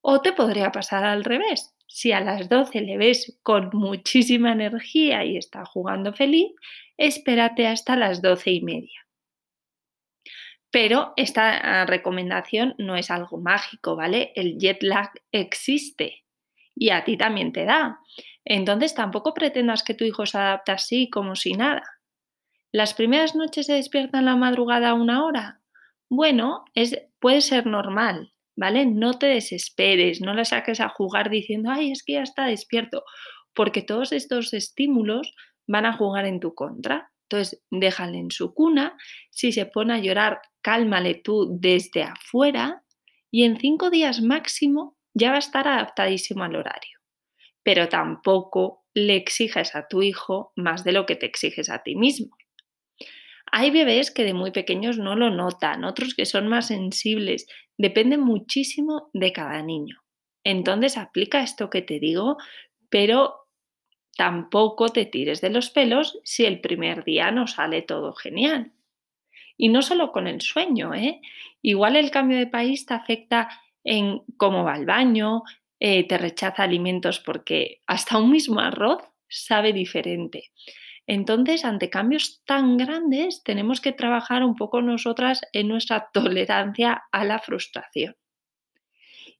O 0.00 0.22
te 0.22 0.32
podría 0.32 0.72
pasar 0.72 1.04
al 1.04 1.24
revés. 1.24 1.74
Si 1.86 2.12
a 2.12 2.20
las 2.20 2.48
12 2.48 2.80
le 2.80 2.96
ves 2.96 3.38
con 3.42 3.68
muchísima 3.74 4.52
energía 4.52 5.26
y 5.26 5.36
está 5.36 5.66
jugando 5.66 6.14
feliz, 6.14 6.52
espérate 6.96 7.66
hasta 7.66 7.96
las 7.96 8.22
12 8.22 8.50
y 8.50 8.60
media. 8.62 9.09
Pero 10.70 11.12
esta 11.16 11.82
ah, 11.82 11.86
recomendación 11.86 12.74
no 12.78 12.96
es 12.96 13.10
algo 13.10 13.38
mágico, 13.38 13.96
¿vale? 13.96 14.32
El 14.36 14.58
jet 14.58 14.82
lag 14.82 15.10
existe 15.32 16.24
y 16.74 16.90
a 16.90 17.04
ti 17.04 17.16
también 17.16 17.52
te 17.52 17.64
da. 17.64 17.98
Entonces 18.44 18.94
tampoco 18.94 19.34
pretendas 19.34 19.82
que 19.82 19.94
tu 19.94 20.04
hijo 20.04 20.26
se 20.26 20.38
adapte 20.38 20.72
así 20.72 21.10
como 21.10 21.36
si 21.36 21.52
nada. 21.52 21.82
¿Las 22.72 22.94
primeras 22.94 23.34
noches 23.34 23.66
se 23.66 23.74
despierta 23.74 24.20
en 24.20 24.26
la 24.26 24.36
madrugada 24.36 24.90
a 24.90 24.94
una 24.94 25.24
hora? 25.24 25.60
Bueno, 26.08 26.64
es, 26.74 26.96
puede 27.18 27.40
ser 27.40 27.66
normal, 27.66 28.32
¿vale? 28.56 28.86
No 28.86 29.18
te 29.18 29.26
desesperes, 29.26 30.20
no 30.20 30.34
la 30.34 30.44
saques 30.44 30.80
a 30.80 30.88
jugar 30.88 31.30
diciendo, 31.30 31.70
ay, 31.70 31.90
es 31.90 32.04
que 32.04 32.14
ya 32.14 32.22
está 32.22 32.46
despierto, 32.46 33.04
porque 33.54 33.82
todos 33.82 34.12
estos 34.12 34.52
estímulos 34.54 35.34
van 35.66 35.86
a 35.86 35.96
jugar 35.96 36.26
en 36.26 36.40
tu 36.40 36.54
contra. 36.54 37.10
Entonces, 37.28 37.62
déjale 37.70 38.18
en 38.18 38.30
su 38.30 38.54
cuna. 38.54 38.96
Si 39.30 39.52
se 39.52 39.66
pone 39.66 39.94
a 39.94 39.98
llorar, 39.98 40.40
cálmale 40.62 41.14
tú 41.14 41.48
desde 41.58 42.02
afuera 42.02 42.84
y 43.30 43.44
en 43.44 43.58
cinco 43.58 43.90
días 43.90 44.20
máximo 44.20 44.96
ya 45.14 45.30
va 45.30 45.36
a 45.36 45.40
estar 45.40 45.66
adaptadísimo 45.66 46.44
al 46.44 46.56
horario. 46.56 46.98
Pero 47.62 47.88
tampoco 47.88 48.84
le 48.94 49.16
exiges 49.16 49.74
a 49.74 49.86
tu 49.88 50.02
hijo 50.02 50.52
más 50.56 50.84
de 50.84 50.92
lo 50.92 51.06
que 51.06 51.16
te 51.16 51.26
exiges 51.26 51.70
a 51.70 51.82
ti 51.82 51.96
mismo. 51.96 52.36
Hay 53.52 53.70
bebés 53.70 54.10
que 54.10 54.24
de 54.24 54.34
muy 54.34 54.52
pequeños 54.52 54.98
no 54.98 55.16
lo 55.16 55.30
notan, 55.30 55.84
otros 55.84 56.14
que 56.14 56.26
son 56.26 56.48
más 56.48 56.68
sensibles. 56.68 57.46
Depende 57.76 58.16
muchísimo 58.16 59.10
de 59.12 59.32
cada 59.32 59.62
niño. 59.62 60.02
Entonces 60.44 60.96
aplica 60.96 61.42
esto 61.42 61.68
que 61.68 61.82
te 61.82 61.98
digo, 61.98 62.36
pero 62.88 63.40
Tampoco 64.20 64.90
te 64.90 65.06
tires 65.06 65.40
de 65.40 65.48
los 65.48 65.70
pelos 65.70 66.20
si 66.24 66.44
el 66.44 66.60
primer 66.60 67.04
día 67.04 67.30
no 67.30 67.46
sale 67.46 67.80
todo 67.80 68.12
genial. 68.12 68.70
Y 69.60 69.68
no 69.68 69.82
solo 69.82 70.10
con 70.10 70.26
el 70.26 70.40
sueño, 70.40 70.94
¿eh? 70.94 71.20
Igual 71.60 71.96
el 71.96 72.10
cambio 72.10 72.38
de 72.38 72.46
país 72.46 72.86
te 72.86 72.94
afecta 72.94 73.50
en 73.84 74.22
cómo 74.38 74.64
va 74.64 74.74
el 74.76 74.86
baño, 74.86 75.42
eh, 75.78 76.08
te 76.08 76.16
rechaza 76.16 76.62
alimentos 76.62 77.20
porque 77.20 77.82
hasta 77.86 78.16
un 78.16 78.30
mismo 78.30 78.60
arroz 78.60 79.02
sabe 79.28 79.74
diferente. 79.74 80.50
Entonces, 81.06 81.66
ante 81.66 81.90
cambios 81.90 82.42
tan 82.46 82.78
grandes, 82.78 83.42
tenemos 83.42 83.82
que 83.82 83.92
trabajar 83.92 84.44
un 84.44 84.56
poco 84.56 84.80
nosotras 84.80 85.42
en 85.52 85.68
nuestra 85.68 86.08
tolerancia 86.14 87.02
a 87.12 87.24
la 87.26 87.38
frustración. 87.38 88.16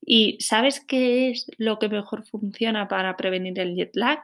¿Y 0.02 0.36
sabes 0.40 0.84
qué 0.84 1.30
es 1.30 1.50
lo 1.56 1.78
que 1.78 1.88
mejor 1.88 2.26
funciona 2.26 2.88
para 2.88 3.16
prevenir 3.16 3.58
el 3.58 3.74
jet 3.74 3.94
lag? 3.94 4.20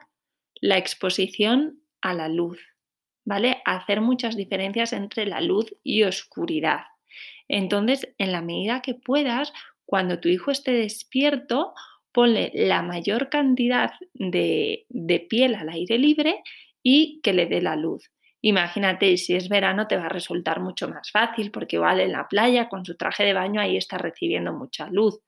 la 0.60 0.78
exposición 0.78 1.80
a 2.00 2.14
la 2.14 2.28
luz, 2.28 2.58
¿vale? 3.26 3.60
Hacer 3.66 4.00
muchas 4.00 4.36
diferencias 4.36 4.94
entre 4.94 5.26
la 5.26 5.42
luz 5.42 5.74
y 5.82 6.04
oscuridad. 6.04 6.84
Entonces, 7.48 8.08
en 8.16 8.32
la 8.32 8.40
medida 8.40 8.80
que 8.80 8.94
puedas, 8.94 9.52
cuando 9.84 10.18
tu 10.20 10.28
hijo 10.30 10.50
esté 10.50 10.72
despierto, 10.72 11.74
ponle 12.12 12.50
la 12.54 12.80
mayor 12.82 13.28
cantidad 13.28 13.92
de, 14.14 14.86
de 14.88 15.20
piel 15.20 15.54
al 15.54 15.68
aire 15.68 15.98
libre 15.98 16.42
y 16.82 17.20
que 17.22 17.34
le 17.34 17.46
dé 17.46 17.60
la 17.60 17.76
luz. 17.76 18.10
Imagínate, 18.40 19.16
si 19.16 19.34
es 19.34 19.48
verano 19.48 19.88
te 19.88 19.96
va 19.96 20.06
a 20.06 20.08
resultar 20.08 20.60
mucho 20.60 20.88
más 20.88 21.10
fácil 21.10 21.50
porque 21.50 21.76
igual 21.76 22.00
en 22.00 22.12
la 22.12 22.28
playa 22.28 22.68
con 22.68 22.84
su 22.84 22.96
traje 22.96 23.24
de 23.24 23.34
baño 23.34 23.60
ahí 23.60 23.76
está 23.76 23.98
recibiendo 23.98 24.52
mucha 24.52 24.88
luz. 24.88 25.20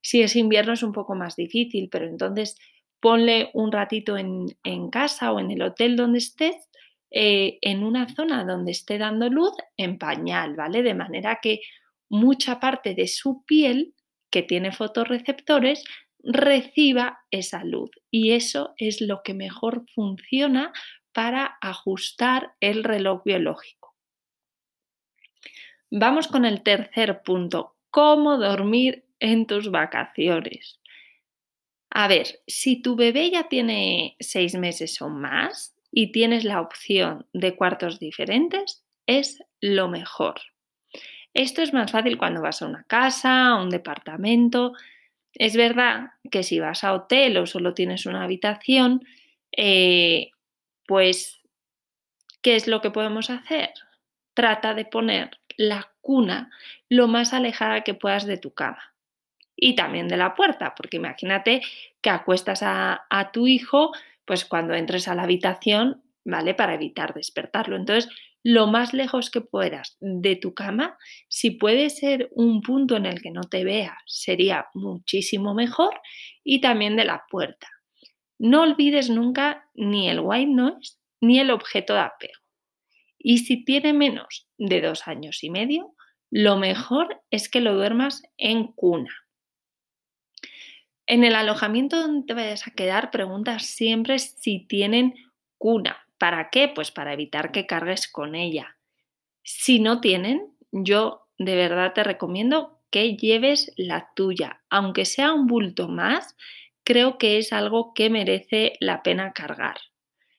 Si 0.00 0.22
es 0.22 0.36
invierno 0.36 0.72
es 0.72 0.82
un 0.82 0.92
poco 0.92 1.14
más 1.14 1.34
difícil, 1.36 1.88
pero 1.90 2.06
entonces 2.06 2.56
ponle 3.02 3.50
un 3.52 3.72
ratito 3.72 4.16
en, 4.16 4.46
casa 4.90 5.32
o 5.32 5.40
en 5.40 5.50
el 5.50 5.60
hotel 5.60 5.96
donde 5.96 6.18
estés, 6.18 6.54
eh, 7.14 7.58
en 7.60 7.84
una 7.84 8.08
zona 8.08 8.42
donde 8.44 8.72
esté 8.72 8.96
dando 8.96 9.28
luz 9.28 9.52
en 9.76 9.98
pañal, 9.98 10.56
¿vale? 10.56 10.82
De 10.82 10.94
manera 10.94 11.40
que 11.42 11.60
mucha 12.08 12.58
parte 12.58 12.94
de 12.94 13.06
su 13.06 13.44
piel, 13.44 13.94
que 14.30 14.42
tiene 14.42 14.72
fotorreceptores, 14.72 15.84
reciba 16.20 17.20
esa 17.30 17.64
luz. 17.64 17.90
Y 18.10 18.32
eso 18.32 18.72
es 18.78 19.02
lo 19.02 19.22
que 19.22 19.34
mejor 19.34 19.84
funciona 19.94 20.72
para 21.12 21.58
ajustar 21.60 22.54
el 22.60 22.82
reloj 22.82 23.22
biológico. 23.24 23.94
Vamos 25.90 26.28
con 26.28 26.46
el 26.46 26.62
tercer 26.62 27.20
punto, 27.22 27.76
cómo 27.90 28.38
dormir 28.38 29.04
en 29.20 29.46
tus 29.46 29.70
vacaciones. 29.70 30.80
A 31.90 32.08
ver, 32.08 32.40
si 32.46 32.80
tu 32.80 32.96
bebé 32.96 33.30
ya 33.30 33.50
tiene 33.50 34.16
seis 34.18 34.54
meses 34.54 35.02
o 35.02 35.10
más 35.10 35.76
y 35.92 36.10
tienes 36.10 36.44
la 36.44 36.60
opción 36.60 37.26
de 37.32 37.54
cuartos 37.54 38.00
diferentes, 38.00 38.84
es 39.06 39.38
lo 39.60 39.88
mejor. 39.88 40.40
Esto 41.34 41.62
es 41.62 41.72
más 41.72 41.92
fácil 41.92 42.18
cuando 42.18 42.42
vas 42.42 42.62
a 42.62 42.66
una 42.66 42.84
casa, 42.84 43.48
a 43.48 43.62
un 43.62 43.70
departamento. 43.70 44.72
Es 45.34 45.56
verdad 45.56 46.10
que 46.30 46.42
si 46.42 46.60
vas 46.60 46.82
a 46.82 46.94
hotel 46.94 47.36
o 47.36 47.46
solo 47.46 47.74
tienes 47.74 48.06
una 48.06 48.24
habitación, 48.24 49.02
eh, 49.56 50.30
pues, 50.86 51.42
¿qué 52.42 52.56
es 52.56 52.66
lo 52.66 52.80
que 52.80 52.90
podemos 52.90 53.30
hacer? 53.30 53.70
Trata 54.34 54.74
de 54.74 54.86
poner 54.86 55.38
la 55.56 55.92
cuna 56.00 56.50
lo 56.88 57.06
más 57.06 57.32
alejada 57.32 57.82
que 57.82 57.94
puedas 57.94 58.26
de 58.26 58.38
tu 58.38 58.52
cama 58.52 58.92
y 59.56 59.74
también 59.74 60.08
de 60.08 60.16
la 60.16 60.34
puerta, 60.34 60.74
porque 60.74 60.96
imagínate 60.96 61.62
que 62.00 62.10
acuestas 62.10 62.62
a, 62.62 63.30
tu 63.32 63.46
hijo, 63.46 63.92
pues 64.24 64.44
cuando 64.44 64.74
entres 64.74 65.08
a 65.08 65.14
la 65.14 65.22
habitación, 65.22 66.02
¿vale? 66.24 66.54
Para 66.54 66.74
evitar 66.74 67.14
despertarlo. 67.14 67.76
Entonces, 67.76 68.10
lo 68.44 68.66
más 68.66 68.92
lejos 68.92 69.30
que 69.30 69.40
puedas 69.40 69.96
de 70.00 70.36
tu 70.36 70.54
cama. 70.54 70.98
Si 71.28 71.52
puede 71.52 71.90
ser 71.90 72.28
un 72.32 72.60
punto 72.60 72.96
en 72.96 73.06
el 73.06 73.22
que 73.22 73.30
no 73.30 73.42
te 73.42 73.64
vea, 73.64 73.96
sería 74.06 74.66
muchísimo 74.74 75.54
mejor. 75.54 75.94
Y 76.42 76.60
también 76.60 76.96
de 76.96 77.04
la 77.04 77.24
puerta. 77.30 77.68
No 78.38 78.62
olvides 78.62 79.10
nunca 79.10 79.68
ni 79.74 80.08
el 80.08 80.20
white 80.20 80.50
noise 80.50 80.98
ni 81.20 81.38
el 81.38 81.50
objeto 81.50 81.94
de 81.94 82.00
apego. 82.00 82.40
Y 83.16 83.38
si 83.38 83.64
tiene 83.64 83.92
menos 83.92 84.48
de 84.58 84.80
dos 84.80 85.06
años 85.06 85.44
y 85.44 85.50
medio, 85.50 85.94
lo 86.30 86.56
mejor 86.56 87.22
es 87.30 87.48
que 87.48 87.60
lo 87.60 87.74
duermas 87.74 88.22
en 88.36 88.72
cuna. 88.72 89.14
En 91.12 91.24
el 91.24 91.34
alojamiento 91.34 92.00
donde 92.00 92.26
te 92.26 92.32
vayas 92.32 92.66
a 92.66 92.70
quedar, 92.70 93.10
pregunta 93.10 93.58
siempre 93.58 94.18
si 94.18 94.60
tienen 94.60 95.14
cuna. 95.58 96.06
¿Para 96.16 96.48
qué? 96.48 96.68
Pues 96.68 96.90
para 96.90 97.12
evitar 97.12 97.52
que 97.52 97.66
cargues 97.66 98.08
con 98.08 98.34
ella. 98.34 98.78
Si 99.42 99.78
no 99.78 100.00
tienen, 100.00 100.56
yo 100.70 101.28
de 101.36 101.54
verdad 101.54 101.92
te 101.92 102.02
recomiendo 102.02 102.80
que 102.90 103.14
lleves 103.14 103.74
la 103.76 104.08
tuya. 104.16 104.62
Aunque 104.70 105.04
sea 105.04 105.34
un 105.34 105.46
bulto 105.46 105.86
más, 105.86 106.34
creo 106.82 107.18
que 107.18 107.36
es 107.36 107.52
algo 107.52 107.92
que 107.92 108.08
merece 108.08 108.78
la 108.80 109.02
pena 109.02 109.34
cargar. 109.34 109.76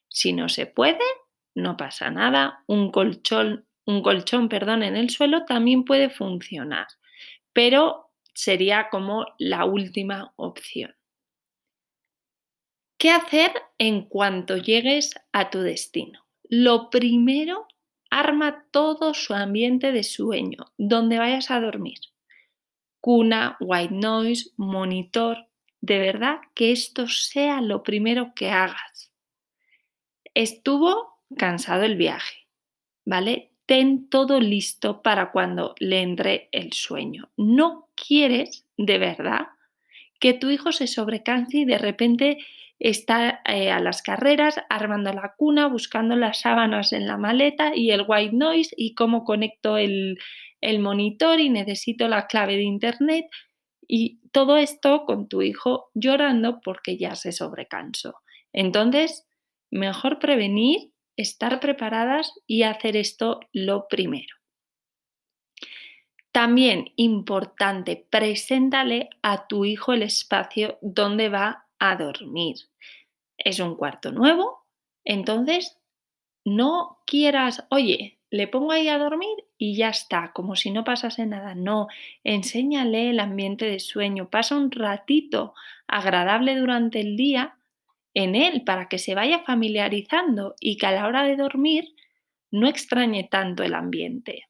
Si 0.08 0.34
no 0.34 0.50
se 0.50 0.66
puede, 0.66 1.06
no 1.54 1.78
pasa 1.78 2.10
nada. 2.10 2.64
Un 2.66 2.92
colchón, 2.92 3.68
un 3.86 4.02
colchón 4.02 4.50
perdón, 4.50 4.82
en 4.82 4.96
el 4.96 5.12
suelo 5.12 5.46
también 5.46 5.86
puede 5.86 6.10
funcionar, 6.10 6.88
pero 7.54 8.03
sería 8.34 8.90
como 8.90 9.26
la 9.38 9.66
última 9.66 10.34
opción. 10.36 10.96
¿Qué 12.98 13.12
hacer 13.12 13.52
en 13.78 14.04
cuanto 14.04 14.58
llegues 14.58 15.14
a 15.32 15.50
tu 15.50 15.60
destino? 15.60 16.26
Lo 16.44 16.90
primero, 16.90 17.68
arma 18.10 18.66
todo 18.72 19.14
su 19.14 19.34
ambiente 19.34 19.92
de 19.92 20.04
sueño, 20.04 20.72
donde 20.78 21.18
vayas 21.18 21.52
a 21.52 21.60
dormir. 21.60 22.00
Cuna, 23.02 23.58
white 23.60 23.94
noise, 23.94 24.52
monitor. 24.56 25.50
De 25.82 26.00
verdad 26.00 26.40
que 26.56 26.72
esto 26.72 27.08
sea 27.08 27.60
lo 27.60 27.84
primero 27.84 28.34
que 28.34 28.50
hagas. 28.50 29.12
Estuvo 30.34 31.20
cansado 31.38 31.84
el 31.84 31.98
viaje, 31.98 32.48
¿vale? 33.04 33.53
Ten 33.66 34.10
todo 34.10 34.40
listo 34.40 35.02
para 35.02 35.32
cuando 35.32 35.74
le 35.80 36.02
entre 36.02 36.50
el 36.52 36.74
sueño. 36.74 37.32
No 37.38 37.90
quieres, 37.96 38.68
de 38.78 38.98
verdad, 38.98 39.48
que 40.20 40.34
tu 40.34 40.50
hijo 40.50 40.72
se 40.72 40.88
sobrecanse 40.88 41.60
y 41.60 41.66
de 41.66 41.78
repente 41.78 42.38
está 42.80 43.42
eh, 43.46 43.72
a 43.72 43.80
las 43.80 44.02
carreras 44.02 44.60
armando 44.70 45.14
la 45.14 45.34
cuna, 45.38 45.68
buscando 45.68 46.16
las 46.16 46.42
sábanas 46.42 46.92
en 46.92 47.08
la 47.08 47.18
maleta 47.18 47.76
y 47.76 47.92
el 47.92 48.04
white 48.08 48.36
noise 48.36 48.74
y 48.78 48.94
cómo 48.96 49.24
conecto 49.24 49.78
el, 49.78 50.18
el 50.62 50.80
monitor 50.80 51.40
y 51.40 51.50
necesito 51.50 52.08
la 52.08 52.28
clave 52.28 52.56
de 52.56 52.64
internet 52.64 53.26
y 53.88 54.20
todo 54.32 54.58
esto 54.58 55.04
con 55.06 55.28
tu 55.28 55.42
hijo 55.42 55.90
llorando 55.94 56.62
porque 56.62 56.98
ya 56.98 57.16
se 57.16 57.32
sobrecansó. 57.32 58.16
Entonces, 58.54 59.28
mejor 59.72 60.20
prevenir, 60.20 60.93
estar 61.18 61.60
preparadas 61.60 62.34
y 62.48 62.64
hacer 62.64 62.98
esto 62.98 63.40
lo 63.52 63.88
primero. 63.88 64.36
También 66.32 66.92
importante, 66.96 68.08
preséntale 68.10 69.10
a 69.22 69.48
tu 69.48 69.66
hijo 69.66 69.94
el 69.94 70.02
espacio 70.02 70.80
donde 70.82 71.30
va 71.30 71.68
a 71.78 71.96
dormir. 71.96 72.56
Es 73.38 73.60
un 73.60 73.76
cuarto 73.76 74.12
nuevo, 74.12 74.66
entonces 75.04 75.78
no 76.44 77.00
quieras, 77.06 77.66
oye, 77.70 78.20
le 78.32 78.48
pongo 78.48 78.72
ahí 78.72 78.88
a 78.88 78.98
dormir 78.98 79.46
y 79.60 79.76
ya 79.76 79.90
está, 79.90 80.32
como 80.34 80.56
si 80.56 80.72
no 80.72 80.84
pasase 80.84 81.28
nada. 81.28 81.54
No, 81.54 81.88
enséñale 82.24 83.12
el 83.12 83.20
ambiente 83.20 83.66
de 83.66 83.80
sueño, 83.80 84.30
pasa 84.32 84.58
un 84.58 84.72
ratito 84.72 85.54
agradable 85.88 86.56
durante 86.56 87.00
el 87.00 87.16
día 87.16 87.58
en 88.14 88.36
él 88.36 88.64
para 88.64 88.88
que 88.88 89.00
se 89.00 89.16
vaya 89.16 89.44
familiarizando 89.44 90.56
y 90.60 90.78
que 90.78 90.86
a 90.86 90.92
la 90.92 91.08
hora 91.08 91.24
de 91.24 91.36
dormir 91.36 91.96
no 92.52 92.68
extrañe 92.68 93.28
tanto 93.30 93.64
el 93.64 93.74
ambiente 93.74 94.48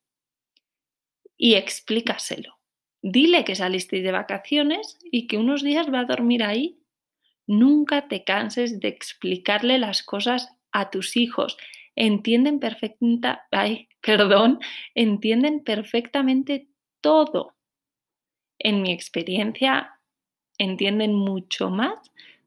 y 1.38 1.56
explícaselo. 1.56 2.60
Dile 3.02 3.44
que 3.44 3.56
saliste 3.56 4.02
de 4.02 4.12
vacaciones 4.12 4.98
y 5.12 5.28
que 5.28 5.38
unos 5.38 5.62
días 5.62 5.92
va 5.94 6.00
a 6.00 6.06
dormir 6.06 6.44
ahí. 6.44 6.80
Nunca 7.48 8.08
te 8.08 8.24
canses 8.24 8.80
de 8.80 8.88
explicarle 8.88 9.78
las 9.78 10.04
cosas 10.04 10.50
a 10.72 10.90
tus 10.90 11.18
hijos. 11.18 11.58
Entienden 11.96 12.60
perfecta, 12.60 13.46
ay, 13.52 13.90
perdón, 14.02 14.60
entienden 14.96 15.64
perfectamente 15.64 16.70
todo. 17.02 17.56
En 18.58 18.82
mi 18.82 18.94
experiencia, 18.94 20.00
entienden 20.58 21.14
mucho 21.14 21.70
más 21.70 22.00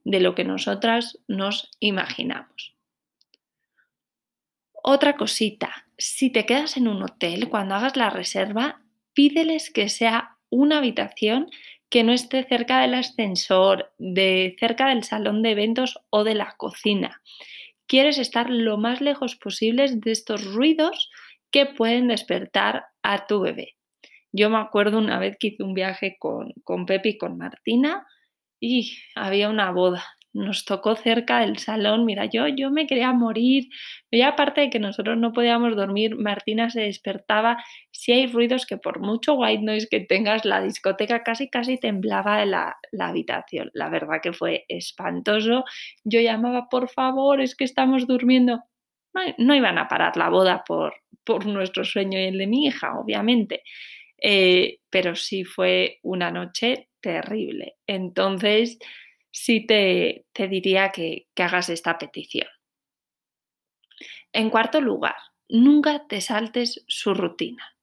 de 0.06 0.20
lo 0.20 0.36
que 0.36 0.44
nosotras 0.44 1.18
nos 1.26 1.68
imaginamos. 1.80 2.76
Otra 4.72 5.16
cosita, 5.16 5.88
si 5.98 6.30
te 6.30 6.46
quedas 6.46 6.76
en 6.76 6.86
un 6.86 7.02
hotel, 7.02 7.48
cuando 7.48 7.74
hagas 7.74 7.96
la 7.96 8.08
reserva, 8.08 8.82
pídeles 9.14 9.72
que 9.72 9.88
sea 9.88 10.36
una 10.48 10.78
habitación 10.78 11.50
que 11.88 12.04
no 12.04 12.12
esté 12.12 12.44
cerca 12.44 12.80
del 12.80 12.94
ascensor, 12.94 13.92
de 13.98 14.54
cerca 14.60 14.90
del 14.90 15.02
salón 15.02 15.42
de 15.42 15.50
eventos 15.50 15.98
o 16.10 16.22
de 16.22 16.36
la 16.36 16.54
cocina. 16.56 17.20
Quieres 17.88 18.18
estar 18.18 18.48
lo 18.48 18.78
más 18.78 19.00
lejos 19.00 19.34
posible 19.34 19.88
de 19.88 20.12
estos 20.12 20.44
ruidos 20.44 21.10
que 21.50 21.66
pueden 21.66 22.06
despertar 22.06 22.84
a 23.02 23.26
tu 23.26 23.40
bebé. 23.40 23.74
Yo 24.30 24.50
me 24.50 24.58
acuerdo 24.58 24.98
una 24.98 25.18
vez 25.18 25.36
que 25.36 25.48
hice 25.48 25.64
un 25.64 25.74
viaje 25.74 26.16
con, 26.20 26.52
con 26.62 26.86
Pepi 26.86 27.08
y 27.10 27.18
con 27.18 27.36
Martina 27.36 28.06
y 28.66 28.98
había 29.14 29.48
una 29.48 29.70
boda 29.70 30.04
nos 30.36 30.64
tocó 30.66 30.94
cerca 30.96 31.40
del 31.40 31.58
salón. 31.58 32.04
Mira, 32.04 32.26
yo, 32.26 32.46
yo 32.46 32.70
me 32.70 32.86
quería 32.86 33.12
morir. 33.12 33.68
Y 34.10 34.20
aparte 34.20 34.60
de 34.60 34.70
que 34.70 34.78
nosotros 34.78 35.16
no 35.16 35.32
podíamos 35.32 35.74
dormir, 35.74 36.14
Martina 36.16 36.68
se 36.68 36.82
despertaba. 36.82 37.64
Si 37.90 38.12
hay 38.12 38.26
ruidos 38.26 38.66
que 38.66 38.76
por 38.76 39.00
mucho 39.00 39.34
white 39.34 39.62
noise 39.62 39.88
que 39.90 40.00
tengas, 40.00 40.44
la 40.44 40.60
discoteca 40.60 41.22
casi 41.22 41.48
casi 41.48 41.78
temblaba 41.78 42.44
la, 42.44 42.76
la 42.92 43.08
habitación. 43.08 43.70
La 43.72 43.88
verdad 43.88 44.20
que 44.22 44.34
fue 44.34 44.66
espantoso. 44.68 45.64
Yo 46.04 46.20
llamaba, 46.20 46.68
por 46.68 46.90
favor, 46.90 47.40
es 47.40 47.56
que 47.56 47.64
estamos 47.64 48.06
durmiendo. 48.06 48.62
No, 49.38 49.54
iban 49.54 49.78
a 49.78 49.88
parar 49.88 50.18
la 50.18 50.28
boda 50.28 50.62
por, 50.64 50.94
por 51.24 51.46
nuestro 51.46 51.84
sueño 51.84 52.18
y 52.18 52.24
el 52.24 52.36
de 52.36 52.46
mi 52.46 52.66
hija, 52.66 52.98
obviamente. 52.98 53.62
Eh, 54.20 54.80
pero 54.90 55.14
sí 55.14 55.44
fue 55.44 55.98
una 56.02 56.30
noche 56.30 56.88
terrible. 57.06 57.76
Entonces, 57.86 58.80
sí 59.30 59.64
te, 59.64 60.26
diría 60.34 60.90
que, 60.90 61.28
que 61.36 61.42
hagas 61.44 61.68
esta 61.68 61.98
petición. 61.98 62.48
En 64.32 64.50
cuarto 64.50 64.80
lugar, 64.80 65.14
nunca 65.48 66.08
te 66.08 66.20
saltes 66.20 66.84
su 66.88 67.14
rutina. 67.14 67.76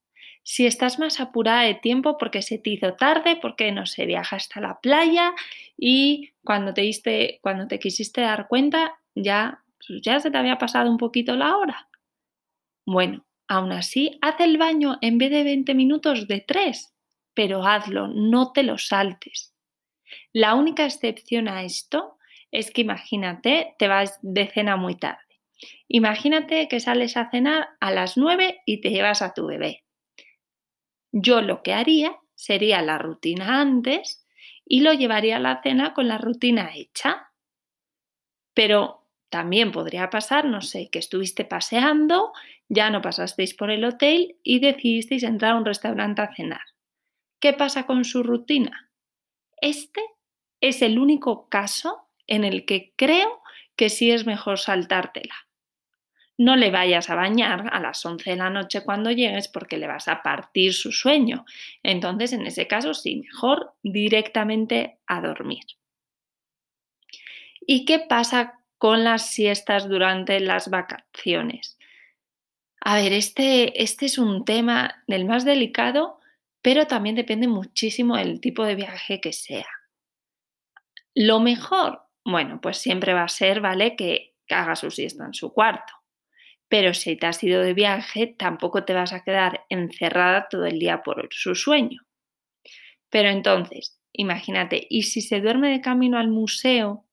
Si 0.43 0.65
estás 0.65 0.99
más 0.99 1.21
apurada 1.21 1.61
de 1.61 1.75
tiempo 1.75 2.17
porque 2.17 2.41
se 2.41 2.57
te 2.57 2.71
hizo 2.71 2.95
tarde, 2.95 3.37
porque 3.41 3.71
no 3.71 3.85
se 3.85 4.05
viaja 4.05 4.35
hasta 4.35 4.59
la 4.59 4.81
playa 4.81 5.33
y 5.77 6.33
cuando 6.43 6.73
te, 6.73 6.81
diste, 6.81 7.39
cuando 7.41 7.69
te 7.69 7.79
quisiste 7.79 8.19
dar 8.19 8.49
cuenta 8.49 8.99
ya, 9.15 9.63
pues 9.87 10.01
ya 10.01 10.19
se 10.19 10.31
te 10.31 10.37
había 10.37 10.57
pasado 10.57 10.91
un 10.91 10.97
poquito 10.97 11.37
la 11.37 11.55
hora. 11.55 11.87
Bueno, 12.85 13.25
aún 13.47 13.71
así, 13.71 14.19
haz 14.21 14.37
el 14.41 14.57
baño 14.57 14.97
en 14.99 15.17
vez 15.17 15.31
de 15.31 15.45
20 15.45 15.73
minutos 15.75 16.27
de 16.27 16.41
3, 16.41 16.92
pero 17.33 17.65
hazlo, 17.65 18.07
no 18.07 18.51
te 18.51 18.63
lo 18.63 18.77
saltes. 18.77 19.53
La 20.31 20.55
única 20.55 20.85
excepción 20.85 21.47
a 21.47 21.63
esto 21.63 22.17
es 22.51 22.71
que 22.71 22.81
imagínate, 22.81 23.75
te 23.79 23.87
vas 23.87 24.19
de 24.21 24.47
cena 24.47 24.75
muy 24.75 24.95
tarde. 24.95 25.19
Imagínate 25.87 26.67
que 26.67 26.79
sales 26.79 27.17
a 27.17 27.29
cenar 27.29 27.69
a 27.79 27.91
las 27.91 28.17
9 28.17 28.61
y 28.65 28.81
te 28.81 28.89
llevas 28.89 29.21
a 29.21 29.33
tu 29.33 29.47
bebé. 29.47 29.83
Yo 31.11 31.41
lo 31.41 31.63
que 31.63 31.73
haría 31.73 32.17
sería 32.35 32.81
la 32.81 32.97
rutina 32.97 33.61
antes 33.61 34.25
y 34.65 34.81
lo 34.81 34.93
llevaría 34.93 35.37
a 35.37 35.39
la 35.39 35.61
cena 35.61 35.93
con 35.93 36.07
la 36.07 36.17
rutina 36.17 36.71
hecha. 36.75 37.31
Pero 38.53 39.07
también 39.29 39.71
podría 39.71 40.09
pasar, 40.09 40.45
no 40.45 40.61
sé, 40.61 40.89
que 40.91 40.99
estuviste 40.99 41.45
paseando, 41.45 42.33
ya 42.69 42.89
no 42.89 43.01
pasasteis 43.01 43.53
por 43.55 43.71
el 43.71 43.83
hotel 43.83 44.37
y 44.43 44.59
decidisteis 44.59 45.23
entrar 45.23 45.53
a 45.53 45.57
un 45.57 45.65
restaurante 45.65 46.21
a 46.21 46.33
cenar. 46.35 46.72
¿Qué 47.43 47.51
pasa 47.51 47.85
con 47.85 48.05
su 48.05 48.23
rutina? 48.23 48.89
Este 49.59 49.99
es 50.61 50.81
el 50.81 50.97
único 50.97 51.49
caso 51.49 52.07
en 52.25 52.45
el 52.45 52.63
que 52.63 52.93
creo 52.95 53.41
que 53.75 53.89
sí 53.89 54.11
es 54.11 54.25
mejor 54.25 54.59
saltártela. 54.59 55.35
No 56.37 56.55
le 56.55 56.71
vayas 56.71 57.09
a 57.09 57.15
bañar 57.15 57.69
a 57.73 57.81
las 57.81 58.05
11 58.05 58.29
de 58.29 58.35
la 58.37 58.49
noche 58.49 58.85
cuando 58.85 59.11
llegues 59.11 59.49
porque 59.49 59.75
le 59.75 59.87
vas 59.87 60.07
a 60.07 60.23
partir 60.23 60.73
su 60.73 60.93
sueño. 60.93 61.43
Entonces, 61.83 62.31
en 62.31 62.47
ese 62.47 62.65
caso, 62.65 62.93
sí, 62.93 63.17
mejor 63.17 63.73
directamente 63.83 64.99
a 65.05 65.19
dormir. 65.19 65.65
¿Y 67.59 67.83
qué 67.83 67.99
pasa 67.99 68.61
con 68.77 69.03
las 69.03 69.31
siestas 69.31 69.89
durante 69.89 70.39
las 70.39 70.69
vacaciones? 70.69 71.77
A 72.79 72.95
ver, 72.95 73.11
este, 73.11 73.83
este 73.83 74.05
es 74.05 74.17
un 74.17 74.45
tema 74.45 75.03
del 75.07 75.25
más 75.25 75.43
delicado, 75.43 76.21
pero 76.63 76.87
también 76.87 77.15
depende 77.15 77.47
muchísimo 77.47 78.15
del 78.15 78.39
tipo 78.39 78.63
de 78.65 78.75
viaje 78.75 79.19
que 79.19 79.33
sea. 79.33 79.67
Lo 81.13 81.41
mejor, 81.41 82.03
bueno, 82.23 82.61
pues 82.61 82.77
siempre 82.77 83.13
va 83.13 83.23
a 83.23 83.27
ser, 83.27 83.59
¿vale? 83.59 83.97
Que 83.97 84.35
haga 84.49 84.75
su 84.77 84.89
siesta 84.89 85.25
en 85.25 85.33
su 85.33 85.53
cuarto. 85.53 85.93
Pero 86.69 86.93
si 86.93 87.17
te 87.17 87.27
has 87.27 87.43
ido 87.43 87.61
de 87.61 87.73
viaje, 87.73 88.27
tampoco 88.27 88.85
te 88.85 88.93
vas 88.93 89.11
a 89.11 89.23
quedar 89.25 89.65
encerrada 89.69 90.47
todo 90.49 90.65
el 90.65 90.79
día 90.79 91.03
por 91.03 91.27
su 91.31 91.53
sueño. 91.53 92.01
Pero 93.09 93.29
entonces, 93.29 93.99
imagínate, 94.13 94.87
¿y 94.89 95.03
si 95.03 95.21
se 95.21 95.41
duerme 95.41 95.69
de 95.69 95.81
camino 95.81 96.17
al 96.17 96.29
museo 96.29 97.05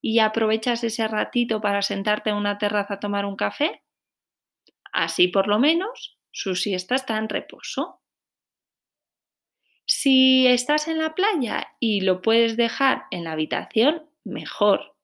y 0.00 0.20
aprovechas 0.20 0.84
ese 0.84 1.08
ratito 1.08 1.60
para 1.60 1.82
sentarte 1.82 2.30
en 2.30 2.36
una 2.36 2.56
terraza 2.56 2.94
a 2.94 3.00
tomar 3.00 3.26
un 3.26 3.34
café? 3.34 3.82
Así 4.92 5.26
por 5.26 5.48
lo 5.48 5.58
menos 5.58 6.20
su 6.30 6.54
siesta 6.54 6.94
está 6.94 7.18
en 7.18 7.28
reposo. 7.28 8.00
Si 9.86 10.48
estás 10.48 10.88
en 10.88 10.98
la 10.98 11.14
playa 11.14 11.68
y 11.78 12.00
lo 12.00 12.20
puedes 12.20 12.56
dejar 12.56 13.04
en 13.12 13.24
la 13.24 13.32
habitación, 13.32 14.02
mejor. 14.24 14.96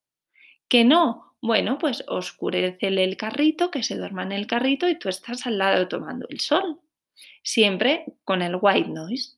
Que 0.69 0.85
no, 0.85 1.37
bueno, 1.41 1.79
pues 1.79 2.05
oscurecele 2.09 3.05
el 3.05 3.17
carrito, 3.17 3.71
que 3.71 3.83
se 3.83 3.97
duerma 3.97 4.25
en 4.25 4.33
el 4.33 4.47
carrito 4.47 4.89
y 4.89 4.99
tú 4.99 5.09
estás 5.09 5.47
al 5.47 5.59
lado 5.59 5.89
tomando 5.89 6.27
el 6.29 6.41
sol. 6.41 6.81
Siempre 7.43 8.07
con 8.25 8.43
el 8.43 8.57
white 8.61 8.89
noise. 8.89 9.37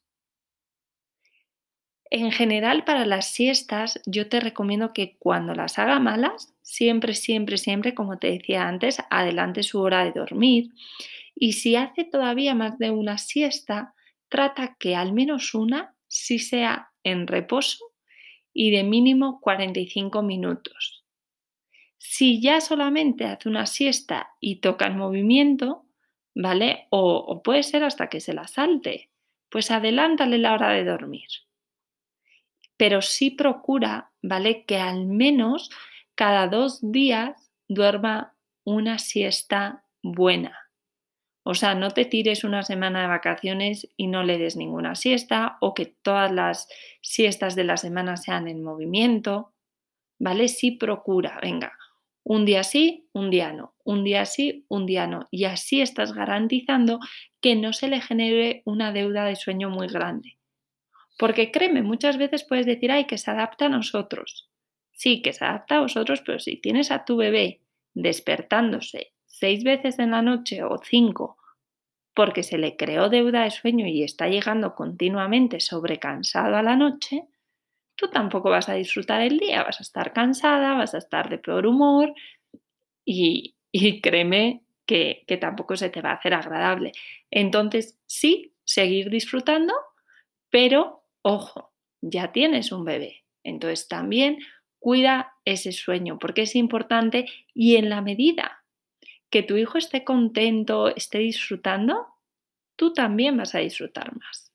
En 2.11 2.31
general, 2.31 2.85
para 2.85 3.05
las 3.05 3.33
siestas, 3.33 4.01
yo 4.07 4.29
te 4.29 4.41
recomiendo 4.41 4.93
que 4.93 5.17
cuando 5.19 5.55
las 5.55 5.79
haga 5.79 5.99
malas, 5.99 6.55
siempre, 6.63 7.15
siempre, 7.15 7.59
siempre, 7.59 7.95
como 7.95 8.19
te 8.19 8.31
decía 8.31 8.69
antes, 8.69 8.99
adelante 9.11 9.63
su 9.63 9.81
hora 9.81 10.05
de 10.05 10.13
dormir. 10.13 10.71
Y 11.35 11.55
si 11.55 11.75
hace 11.77 12.05
todavía 12.05 12.55
más 12.55 12.79
de 12.79 12.91
una 12.91 13.19
siesta, 13.19 13.94
trata 14.35 14.75
que 14.81 14.97
al 14.97 15.13
menos 15.13 15.55
una 15.55 15.95
sí 16.09 16.41
sea 16.41 16.91
en 17.05 17.29
reposo 17.29 17.79
y 18.53 18.73
de 18.73 18.83
mínimo 18.83 19.39
45 19.41 20.23
minutos. 20.23 21.05
Si 21.99 22.43
ya 22.43 22.61
solamente 22.61 23.27
hace 23.27 23.49
una 23.49 23.67
siesta 23.67 24.31
y 24.41 24.57
toca 24.57 24.89
el 24.89 24.97
movimiento, 24.97 25.87
¿vale? 26.35 26.89
O, 26.91 27.15
o 27.15 27.45
puede 27.45 27.63
ser 27.63 27.85
hasta 27.85 28.09
que 28.09 28.19
se 28.19 28.35
la 28.35 28.49
salte, 28.49 29.13
pues 29.51 29.71
adelántale 29.71 30.39
la 30.39 30.55
hora 30.55 30.71
de 30.71 30.85
dormir 30.85 31.29
pero 32.77 33.03
sí 33.03 33.31
procura, 33.31 34.13
¿vale? 34.23 34.65
Que 34.65 34.79
al 34.79 35.07
menos 35.07 35.71
cada 36.15 36.49
dos 36.49 36.81
días 36.83 37.51
duerma 37.69 38.35
una 38.65 38.99
siesta 38.99 39.85
buena. 40.03 40.64
O 41.47 41.55
sea, 41.55 41.75
no 41.75 41.91
te 41.91 42.07
tires 42.07 42.43
una 42.43 42.63
semana 42.63 43.03
de 43.03 43.09
vacaciones 43.09 43.89
y 43.99 44.07
no 44.07 44.25
le 44.25 44.39
des 44.39 44.57
ninguna 44.57 44.95
siesta 44.95 45.59
o 45.61 45.75
que 45.75 45.85
todas 45.85 46.33
las 46.33 46.69
siestas 47.03 47.55
de 47.55 47.65
la 47.65 47.77
semana 47.77 48.17
sean 48.17 48.49
en 48.49 48.63
movimiento, 48.63 49.53
¿vale? 50.19 50.49
Sí 50.49 50.71
procura, 50.71 51.39
venga, 51.43 51.75
un 52.25 52.47
día 52.47 52.63
sí, 52.63 53.11
un 53.13 53.29
día 53.31 53.53
no, 53.53 53.75
un 53.85 54.05
día 54.05 54.25
sí, 54.25 54.65
un 54.69 54.87
día 54.87 55.07
no. 55.07 55.29
Y 55.31 55.45
así 55.45 55.83
estás 55.83 56.15
garantizando 56.15 56.99
que 57.43 57.57
no 57.57 57.75
se 57.75 57.89
le 57.89 58.01
genere 58.01 58.63
una 58.65 58.93
deuda 58.93 59.27
de 59.27 59.37
sueño 59.37 59.69
muy 59.69 59.89
grande. 59.89 60.39
Porque 61.19 61.51
créeme, 61.51 61.83
muchas 61.83 62.17
veces 62.17 62.43
puedes 62.45 62.65
decir, 62.65 62.91
ay, 62.91 63.05
que 63.05 63.19
se 63.19 63.31
adapta 63.31 63.67
a 63.67 63.69
nosotros. 63.69 64.51
Sí, 64.93 65.21
que 65.21 65.35
se 65.35 65.45
adapta 65.45 65.77
a 65.77 65.81
vosotros, 65.81 66.23
pero 66.25 66.39
si 66.39 66.57
tienes 66.57 66.91
a 66.91 67.05
tu 67.05 67.17
bebé 67.17 67.61
despertándose 67.93 69.14
seis 69.39 69.65
veces 69.65 69.99
en 69.99 70.13
la 70.13 70.23
noche 70.23 70.63
o 70.63 70.79
cinco 70.79 71.37
porque 72.15 72.45
se 72.45 72.59
le 72.59 72.77
creó 72.77 73.09
deuda 73.09 73.43
de 73.43 73.51
sueño 73.51 73.87
y 73.87 74.05
está 74.05 74.29
llegando 74.29 74.75
continuamente 74.75 75.59
sobrecansado 75.59 76.57
a 76.57 76.63
la 76.63 76.77
noche, 76.77 77.27
tú 77.97 78.09
tampoco 78.09 78.51
vas 78.51 78.69
a 78.69 78.75
disfrutar 78.75 79.21
el 79.21 79.39
día, 79.39 79.65
vas 79.65 79.81
a 79.81 79.83
estar 79.83 80.13
cansada, 80.13 80.75
vas 80.75 80.95
a 80.95 80.99
estar 80.99 81.29
de 81.29 81.39
peor 81.39 81.67
humor 81.67 82.15
y, 83.05 83.57
créeme 84.01 84.63
que, 84.87 85.25
que 85.27 85.37
tampoco 85.39 85.77
se 85.77 85.91
te 85.91 86.03
va 86.03 86.11
a 86.11 86.15
hacer 86.15 86.35
agradable. 86.35 86.93
Entonces, 87.33 87.99
sí, 88.07 88.55
seguir 88.65 89.11
disfrutando, 89.11 89.75
pero 90.51 91.05
Ojo, 91.27 91.73
ya 92.03 92.33
tienes 92.33 92.71
un 92.71 92.85
bebé, 92.85 93.25
entonces 93.43 93.89
también 93.89 94.41
cuida 94.79 95.33
ese 95.47 95.73
sueño 95.73 96.19
porque 96.19 96.43
es 96.43 96.55
importante 96.55 97.25
y 97.55 97.77
en 97.77 97.89
la 97.89 98.03
medida 98.03 98.63
que 99.35 99.43
tu 99.43 99.57
hijo 99.57 99.79
esté 99.79 100.05
contento, 100.05 100.95
esté 100.95 101.19
disfrutando, 101.19 102.07
tú 102.77 102.93
también 102.93 103.37
vas 103.37 103.57
a 103.57 103.59
disfrutar 103.59 104.17
más. 104.17 104.53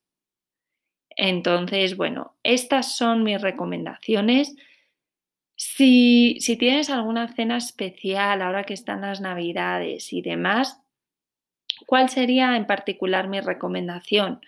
Entonces, 1.09 1.97
bueno, 1.97 2.37
estas 2.43 2.95
son 2.95 3.23
mis 3.23 3.41
recomendaciones. 3.41 4.55
Si, 5.55 6.37
si, 6.39 6.55
tienes 6.55 6.89
alguna 6.89 7.27
cena 7.27 7.57
especial 7.57 8.41
ahora 8.41 8.63
que 8.63 8.73
están 8.73 9.01
las 9.01 9.19
navidades 9.19 10.13
y 10.13 10.21
demás, 10.21 10.81
¿cuál 11.85 12.07
sería 12.07 12.55
en 12.55 12.65
particular 12.65 13.27
mi 13.27 13.41
recomendación? 13.41 14.39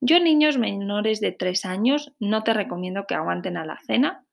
Yo 0.00 0.20
niños 0.20 0.56
menores 0.56 1.20
de 1.20 1.32
3 1.32 1.64
años 1.64 2.12
no 2.20 2.44
te 2.44 2.54
recomiendo 2.54 3.08
que 3.08 3.16
aguanten 3.16 3.56
a 3.56 3.66
la 3.66 3.80
cena, 3.80 4.24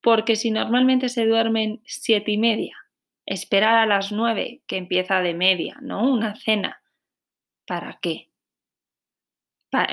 porque 0.00 0.36
si 0.36 0.52
normalmente 0.52 1.08
se 1.08 1.26
duermen 1.26 1.82
siete 1.86 2.30
y 2.30 2.38
media, 2.38 2.81
esperar 3.26 3.76
a 3.76 3.86
las 3.86 4.12
9 4.12 4.62
que 4.66 4.76
empieza 4.76 5.20
de 5.20 5.34
media, 5.34 5.78
¿no? 5.80 6.10
Una 6.10 6.34
cena. 6.34 6.82
¿Para 7.66 7.98
qué? 8.00 8.32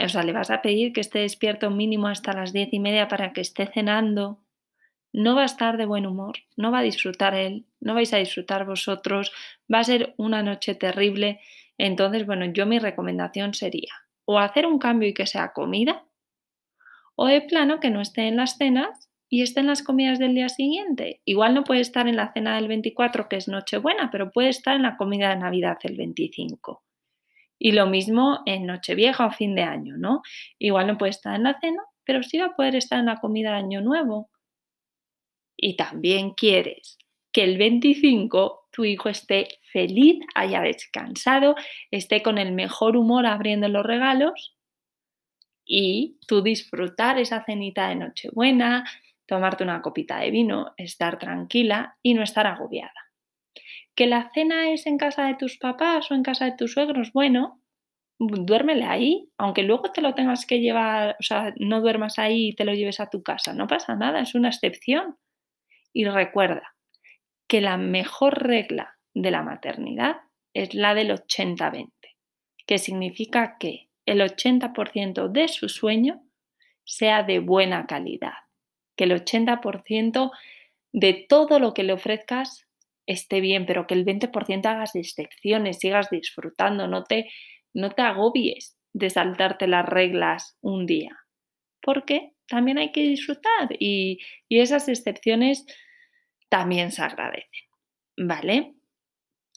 o 0.03 0.09
sea, 0.09 0.23
le 0.23 0.33
vas 0.33 0.51
a 0.51 0.61
pedir 0.61 0.91
que 0.91 1.01
esté 1.01 1.19
despierto 1.19 1.69
mínimo 1.69 2.07
hasta 2.07 2.33
las 2.33 2.51
diez 2.51 2.69
y 2.73 2.79
media 2.79 3.07
para 3.07 3.31
que 3.31 3.41
esté 3.41 3.65
cenando. 3.65 4.43
No 5.13 5.35
va 5.35 5.43
a 5.43 5.45
estar 5.45 5.77
de 5.77 5.85
buen 5.85 6.05
humor, 6.05 6.37
no 6.57 6.71
va 6.71 6.79
a 6.79 6.83
disfrutar 6.83 7.33
él, 7.33 7.65
no 7.79 7.93
vais 7.93 8.13
a 8.13 8.17
disfrutar 8.17 8.65
vosotros, 8.65 9.31
va 9.73 9.79
a 9.79 9.83
ser 9.83 10.13
una 10.17 10.43
noche 10.43 10.75
terrible. 10.75 11.39
Entonces, 11.77 12.25
bueno, 12.25 12.45
yo 12.45 12.65
mi 12.65 12.77
recomendación 12.77 13.53
sería, 13.53 13.93
o 14.25 14.37
hacer 14.37 14.65
un 14.65 14.79
cambio 14.79 15.09
y 15.09 15.13
que 15.13 15.25
sea 15.25 15.53
comida, 15.53 16.05
o 17.15 17.27
de 17.27 17.41
plano 17.41 17.79
que 17.79 17.89
no 17.89 18.01
esté 18.01 18.27
en 18.27 18.35
las 18.35 18.57
cenas 18.57 19.08
y 19.29 19.43
esté 19.43 19.59
en 19.59 19.67
las 19.67 19.83
comidas 19.83 20.17
del 20.17 20.33
día 20.33 20.49
siguiente. 20.49 21.21
Igual 21.23 21.53
no 21.53 21.63
puede 21.63 21.81
estar 21.81 22.07
en 22.07 22.15
la 22.15 22.33
cena 22.33 22.55
del 22.55 22.67
24, 22.67 23.29
que 23.29 23.35
es 23.35 23.47
Nochebuena, 23.47 24.09
pero 24.11 24.31
puede 24.31 24.49
estar 24.49 24.75
en 24.75 24.81
la 24.81 24.97
comida 24.97 25.29
de 25.29 25.37
Navidad 25.37 25.77
el 25.83 25.95
25. 25.95 26.83
Y 27.59 27.73
lo 27.73 27.85
mismo 27.87 28.39
en 28.45 28.65
Nochevieja 28.65 29.27
o 29.27 29.31
fin 29.31 29.53
de 29.53 29.63
año, 29.63 29.97
¿no? 29.97 30.21
Igual 30.57 30.87
no 30.87 30.97
puede 30.97 31.11
estar 31.11 31.35
en 31.35 31.43
la 31.43 31.59
cena, 31.59 31.83
pero 32.03 32.23
sí 32.23 32.39
va 32.39 32.47
a 32.47 32.55
poder 32.55 32.75
estar 32.75 32.99
en 32.99 33.05
la 33.05 33.19
comida 33.19 33.51
de 33.51 33.57
Año 33.57 33.81
Nuevo. 33.81 34.29
Y 35.55 35.75
también 35.75 36.31
quieres 36.31 36.97
que 37.31 37.43
el 37.43 37.57
25 37.57 38.67
tu 38.71 38.85
hijo 38.85 39.09
esté 39.09 39.59
feliz, 39.71 40.19
haya 40.33 40.61
descansado, 40.61 41.55
esté 41.91 42.23
con 42.23 42.37
el 42.37 42.53
mejor 42.53 42.97
humor 42.97 43.25
abriendo 43.25 43.67
los 43.67 43.85
regalos 43.85 44.55
y 45.65 46.17
tú 46.27 46.41
disfrutar 46.41 47.19
esa 47.19 47.43
cenita 47.45 47.89
de 47.89 47.95
Nochebuena, 47.95 48.85
tomarte 49.29 49.63
una 49.63 49.81
copita 49.81 50.19
de 50.19 50.31
vino, 50.31 50.73
estar 50.75 51.17
tranquila 51.17 51.97
y 52.03 52.13
no 52.13 52.23
estar 52.23 52.47
agobiada. 52.47 52.91
¿Que 53.95 54.07
la 54.07 54.29
cena 54.33 54.71
es 54.71 54.85
en 54.87 54.97
casa 54.97 55.27
de 55.27 55.35
tus 55.35 55.57
papás 55.57 56.11
o 56.11 56.15
en 56.15 56.23
casa 56.23 56.45
de 56.45 56.55
tus 56.57 56.73
suegros? 56.73 57.13
Bueno, 57.13 57.61
duérmele 58.17 58.85
ahí, 58.85 59.29
aunque 59.37 59.63
luego 59.63 59.91
te 59.91 60.01
lo 60.01 60.15
tengas 60.15 60.45
que 60.45 60.59
llevar, 60.59 61.15
o 61.19 61.23
sea, 61.23 61.53
no 61.57 61.79
duermas 61.79 62.19
ahí 62.19 62.49
y 62.49 62.55
te 62.55 62.65
lo 62.65 62.73
lleves 62.73 62.99
a 62.99 63.09
tu 63.09 63.23
casa, 63.23 63.53
no 63.53 63.67
pasa 63.67 63.95
nada, 63.95 64.19
es 64.19 64.35
una 64.35 64.49
excepción. 64.49 65.15
Y 65.93 66.05
recuerda, 66.05 66.75
que 67.49 67.61
la 67.61 67.77
mejor 67.77 68.43
regla 68.43 68.99
de 69.13 69.31
la 69.31 69.41
maternidad 69.41 70.17
es 70.53 70.75
la 70.75 70.93
del 70.93 71.11
80-20, 71.11 71.89
que 72.65 72.77
significa 72.77 73.57
que 73.59 73.89
el 74.05 74.21
80% 74.21 75.29
de 75.29 75.47
su 75.47 75.67
sueño 75.67 76.21
sea 76.85 77.23
de 77.23 77.39
buena 77.39 77.87
calidad, 77.87 78.33
que 78.99 79.05
el 79.05 79.13
80% 79.13 80.29
de 80.91 81.25
todo 81.29 81.57
lo 81.59 81.73
que 81.73 81.83
le 81.83 81.93
ofrezcas 81.93 82.67
esté 83.05 83.39
bien, 83.39 83.65
pero 83.65 83.87
que 83.87 83.93
el 83.93 84.03
20% 84.03 84.65
hagas 84.65 84.93
excepciones, 84.93 85.79
sigas 85.79 86.09
disfrutando, 86.09 86.85
no 86.85 87.05
te, 87.05 87.31
no 87.73 87.91
te 87.91 88.01
agobies 88.01 88.77
de 88.91 89.09
saltarte 89.09 89.67
las 89.67 89.87
reglas 89.87 90.57
un 90.59 90.85
día, 90.85 91.17
porque 91.81 92.33
también 92.45 92.77
hay 92.77 92.91
que 92.91 93.03
disfrutar 93.03 93.69
y, 93.79 94.19
y 94.49 94.59
esas 94.59 94.89
excepciones 94.89 95.65
también 96.49 96.91
se 96.91 97.01
agradece. 97.01 97.69
¿Vale? 98.17 98.73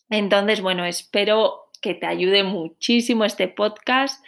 Entonces, 0.09 0.61
bueno, 0.61 0.85
espero 0.85 1.73
que 1.81 1.95
te 1.95 2.07
ayude 2.07 2.45
muchísimo 2.45 3.25
este 3.25 3.49
podcast. 3.49 4.25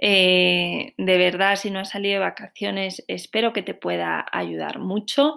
Eh, 0.00 0.94
de 0.96 1.18
verdad, 1.18 1.56
si 1.56 1.70
no 1.70 1.80
has 1.80 1.90
salido 1.90 2.14
de 2.14 2.26
vacaciones, 2.26 3.04
espero 3.08 3.52
que 3.52 3.62
te 3.62 3.74
pueda 3.74 4.24
ayudar 4.30 4.78
mucho, 4.78 5.36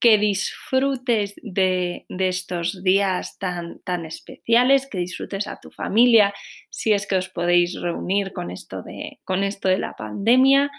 que 0.00 0.18
disfrutes 0.18 1.34
de, 1.42 2.06
estos 2.08 2.82
días 2.82 3.38
tan, 3.38 3.80
tan, 3.80 4.04
especiales, 4.06 4.88
que 4.90 4.98
disfrutes 4.98 5.46
a 5.46 5.60
tu 5.60 5.70
familia, 5.70 6.34
si 6.70 6.92
es 6.92 7.06
que 7.06 7.16
os 7.16 7.28
podéis 7.28 7.80
reunir 7.80 8.32
con 8.32 8.50
esto 8.50 8.82
de, 8.82 9.20
con 9.24 9.44
esto 9.44 9.68
de 9.68 9.78
la 9.78 9.94
pandemia, 9.94 10.70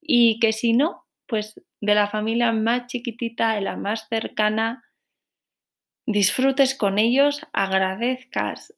y 0.00 0.38
que 0.38 0.52
si 0.52 0.72
no, 0.72 1.04
pues 1.26 1.60
de 1.80 1.94
la 1.94 2.08
familia 2.08 2.52
más 2.52 2.86
chiquitita, 2.86 3.54
de 3.54 3.60
la 3.60 3.76
más 3.76 4.08
cercana, 4.08 4.84
disfrutes 6.06 6.74
con 6.74 6.98
ellos, 6.98 7.46
agradezcas 7.52 8.72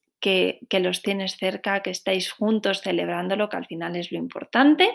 que, 0.69 0.81
los 0.81 1.03
tienes 1.03 1.37
cerca, 1.37 1.83
que 1.83 1.91
estáis 1.91 2.33
juntos 2.33 2.81
celebrándolo, 2.81 3.49
que 3.49 3.59
al 3.59 3.67
final 3.67 3.95
es 3.95 4.11
lo 4.11 4.19
importante. 4.19 4.89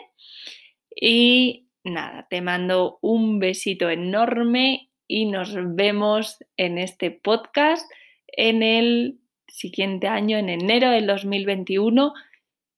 Y 0.94 1.68
nada, 1.86 2.28
te 2.30 2.42
mando 2.42 3.00
un 3.02 3.40
besito 3.40 3.90
enorme 3.90 4.90
y 5.08 5.26
nos 5.28 5.56
vemos 5.76 6.38
en 6.58 6.78
este 6.78 7.12
podcast 7.12 7.90
en 8.28 8.62
el 8.62 9.20
siguiente 9.48 10.08
año, 10.08 10.38
en 10.38 10.50
enero 10.50 10.92
del 10.92 11.08
2021. 11.08 12.14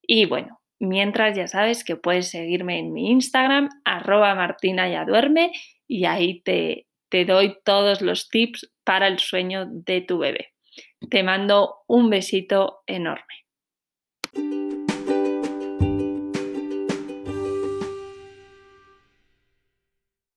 Y 0.03 0.25
bueno, 0.25 0.61
mientras 0.79 1.35
ya 1.35 1.47
sabes 1.47 1.83
que 1.83 1.95
puedes 1.95 2.29
seguirme 2.29 2.77
en 2.77 2.93
mi 2.93 3.09
Instagram, 3.09 3.69
arroba 3.83 4.35
martina 4.35 5.05
duerme, 5.05 5.53
y 5.87 6.05
ahí 6.05 6.41
te, 6.41 6.85
te 7.09 7.25
doy 7.25 7.57
todos 7.65 8.03
los 8.03 8.29
tips 8.29 8.71
para 8.83 9.07
el 9.07 9.17
sueño 9.17 9.65
de 9.67 10.01
tu 10.01 10.19
bebé. 10.19 10.52
Te 11.09 11.23
mando 11.23 11.83
un 11.87 12.09
besito 12.09 12.83
enorme. 12.87 13.45